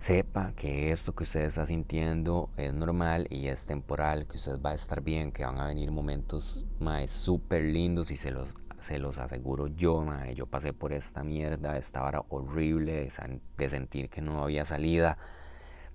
[0.00, 4.70] Sepa que esto que usted está sintiendo es normal y es temporal, que usted va
[4.70, 8.48] a estar bien, que van a venir momentos, mae, súper lindos y se los,
[8.80, 13.68] se los aseguro yo, mae, yo pasé por esta mierda, esta vara horrible de, de
[13.70, 15.18] sentir que no había salida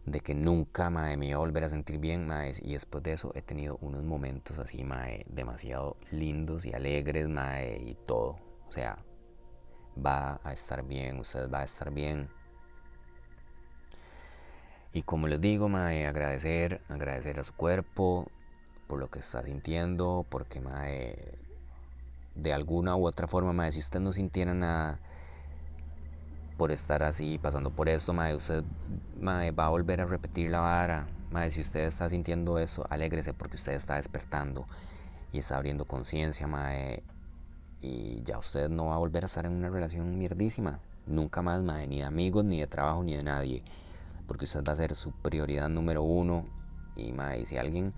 [0.06, 3.14] de que nunca mae, me iba a volver a sentir bien, mae, y después de
[3.14, 8.38] eso he tenido unos momentos así, mae, demasiado lindos y alegres, mae, y todo.
[8.68, 8.98] O sea,
[10.04, 12.30] va a estar bien, usted va a estar bien.
[14.92, 18.30] Y como les digo, mae, agradecer, agradecer a su cuerpo,
[18.88, 21.38] por lo que está sintiendo, porque mae,
[22.36, 25.00] de alguna u otra forma, mae, si usted no sintiera nada
[26.64, 28.64] por estar así, pasando por esto, mae, usted
[29.20, 31.08] mae, va a volver a repetir la vara.
[31.30, 34.66] Mae, si usted está sintiendo eso, alégrese porque usted está despertando
[35.34, 37.04] y está abriendo conciencia, mae.
[37.82, 40.80] Y ya usted no va a volver a estar en una relación mierdísima.
[41.06, 43.62] Nunca más, mae, ni de amigos, ni de trabajo, ni de nadie.
[44.26, 46.46] Porque usted va a ser su prioridad número uno.
[46.96, 47.94] Y, mae, si alguien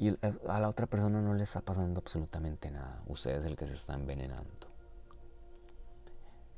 [0.00, 0.08] y
[0.48, 3.02] a la otra persona no le está pasando absolutamente nada.
[3.06, 4.66] Usted es el que se está envenenando.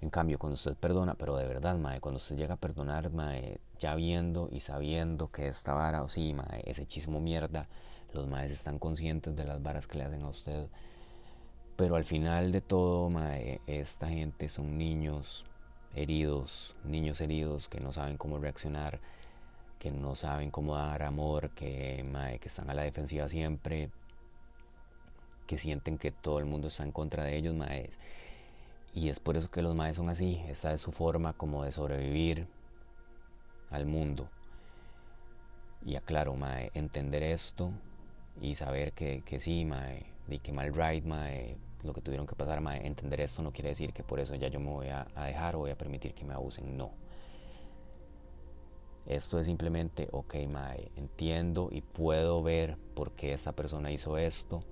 [0.01, 3.59] En cambio, cuando usted perdona, pero de verdad, mae, cuando usted llega a perdonar, mae,
[3.81, 7.67] ya viendo y sabiendo que esta vara, o sí, mae, ese chismo mierda,
[8.13, 10.69] los maes están conscientes de las varas que le hacen a usted.
[11.75, 15.45] Pero al final de todo, mae, esta gente son niños
[15.97, 19.01] heridos, niños heridos que no saben cómo reaccionar
[19.83, 22.05] que no saben cómo dar amor, que,
[22.41, 23.91] que están a la defensiva siempre,
[25.49, 27.57] que sienten que todo el mundo está en contra de ellos.
[28.95, 31.73] Y es por eso que los maes son así, esa es su forma como de
[31.73, 32.47] sobrevivir
[33.71, 34.29] al mundo.
[35.85, 37.73] Y aclaro, mae, entender esto
[38.41, 42.37] y saber que, que sí, mae, y que mal right, mae, lo que tuvieron que
[42.37, 45.09] pasar, mae, entender esto no quiere decir que por eso ya yo me voy a,
[45.17, 47.02] a dejar o voy a permitir que me abusen, no
[49.07, 54.63] esto es simplemente, ok, Mae, entiendo y puedo ver por qué esa persona hizo esto.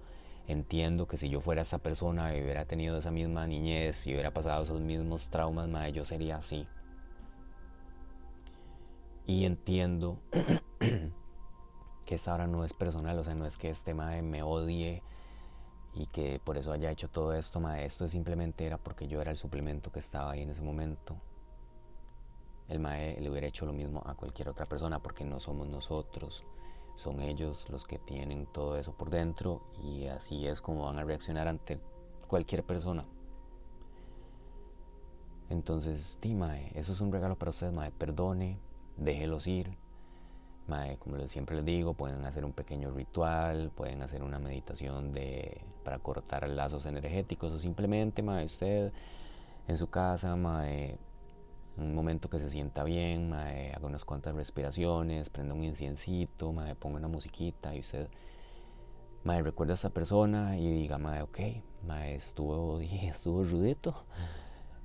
[0.47, 4.33] Entiendo que si yo fuera esa persona y hubiera tenido esa misma niñez y hubiera
[4.33, 6.67] pasado esos mismos traumas, Mae, yo sería así.
[9.27, 10.19] Y entiendo
[12.07, 15.03] que esta hora no es personal, o sea, no es que este Mae me odie
[15.93, 17.85] y que por eso haya hecho todo esto, Mae.
[17.85, 21.17] Esto simplemente era porque yo era el suplemento que estaba ahí en ese momento
[22.71, 26.45] el mae le hubiera hecho lo mismo a cualquier otra persona porque no somos nosotros,
[26.97, 31.05] son ellos los que tienen todo eso por dentro y así es como van a
[31.05, 31.79] reaccionar ante
[32.29, 33.05] cualquier persona.
[35.49, 38.59] Entonces, sí, mae, eso es un regalo para ustedes, mae, perdone,
[38.97, 39.77] déjelos ir.
[40.69, 45.61] Mae, como siempre les digo, pueden hacer un pequeño ritual, pueden hacer una meditación de,
[45.83, 48.93] para cortar lazos energéticos o simplemente, mae, usted
[49.67, 50.99] en su casa, mae,
[51.83, 56.99] un momento que se sienta bien, haga unas cuantas respiraciones, prenda un inciencito, mae, ponga
[56.99, 58.09] una musiquita y usted
[59.25, 61.39] mae, recuerda a esa persona y diga, mae, ok,
[61.87, 64.05] mae, estuvo, estuvo rudito,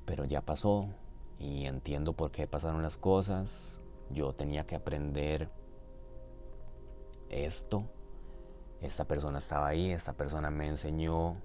[0.06, 0.90] pero ya pasó
[1.40, 3.50] y entiendo por qué pasaron las cosas.
[4.12, 5.50] Yo tenía que aprender
[7.30, 7.86] esto.
[8.82, 11.38] Esta persona estaba ahí, esta persona me enseñó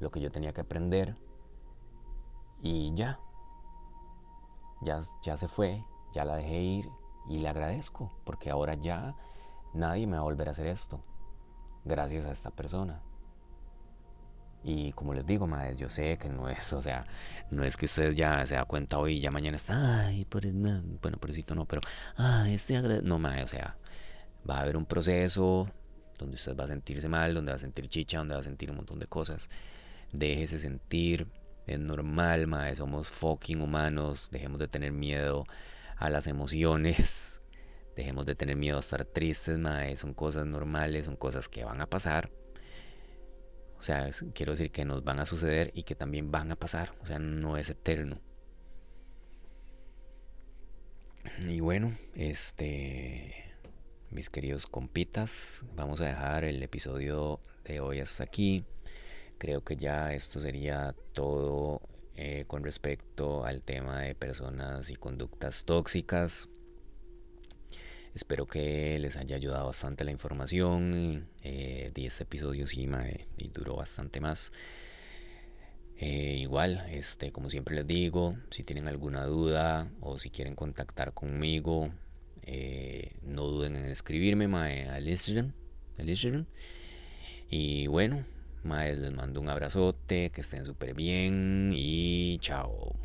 [0.00, 1.16] lo que yo tenía que aprender
[2.60, 3.20] y ya,
[4.84, 5.82] ya, se fue,
[6.14, 6.88] ya la dejé ir
[7.28, 9.14] y le agradezco porque ahora ya
[9.72, 11.00] nadie me va a volver a hacer esto
[11.84, 13.00] gracias a esta persona.
[14.62, 17.06] Y como les digo, madre, yo sé que no es, o sea,
[17.50, 20.44] no es que usted ya se da cuenta hoy y ya mañana está, ay, por
[20.46, 21.82] no, bueno, pobrecito no, pero,
[22.16, 23.02] ay, este agra-".
[23.02, 23.76] No, madre, o sea,
[24.48, 25.68] va a haber un proceso
[26.18, 28.70] donde usted va a sentirse mal, donde va a sentir chicha, donde va a sentir
[28.70, 29.48] un montón de cosas.
[30.12, 31.26] Déjese sentir,
[31.66, 35.46] es normal, madre, somos fucking humanos, dejemos de tener miedo
[35.96, 37.40] a las emociones,
[37.96, 41.80] dejemos de tener miedo a estar tristes, madre, son cosas normales, son cosas que van
[41.80, 42.30] a pasar
[43.84, 46.94] o sea, quiero decir que nos van a suceder y que también van a pasar.
[47.02, 48.18] O sea, no es eterno.
[51.46, 53.34] Y bueno, este,
[54.10, 58.64] mis queridos compitas, vamos a dejar el episodio de hoy hasta aquí.
[59.44, 61.82] Creo que ya esto sería todo
[62.16, 66.48] eh, con respecto al tema de personas y conductas tóxicas.
[68.14, 71.28] Espero que les haya ayudado bastante la información.
[71.42, 74.50] Eh, di este episodio sí, mae, y duró bastante más.
[75.98, 81.12] Eh, igual, este, como siempre les digo, si tienen alguna duda o si quieren contactar
[81.12, 81.90] conmigo,
[82.44, 86.46] eh, no duden en escribirme mae, al al Instagram.
[87.50, 88.24] Y bueno,
[88.64, 93.03] mae, les mando un abrazote, que estén súper bien y chao.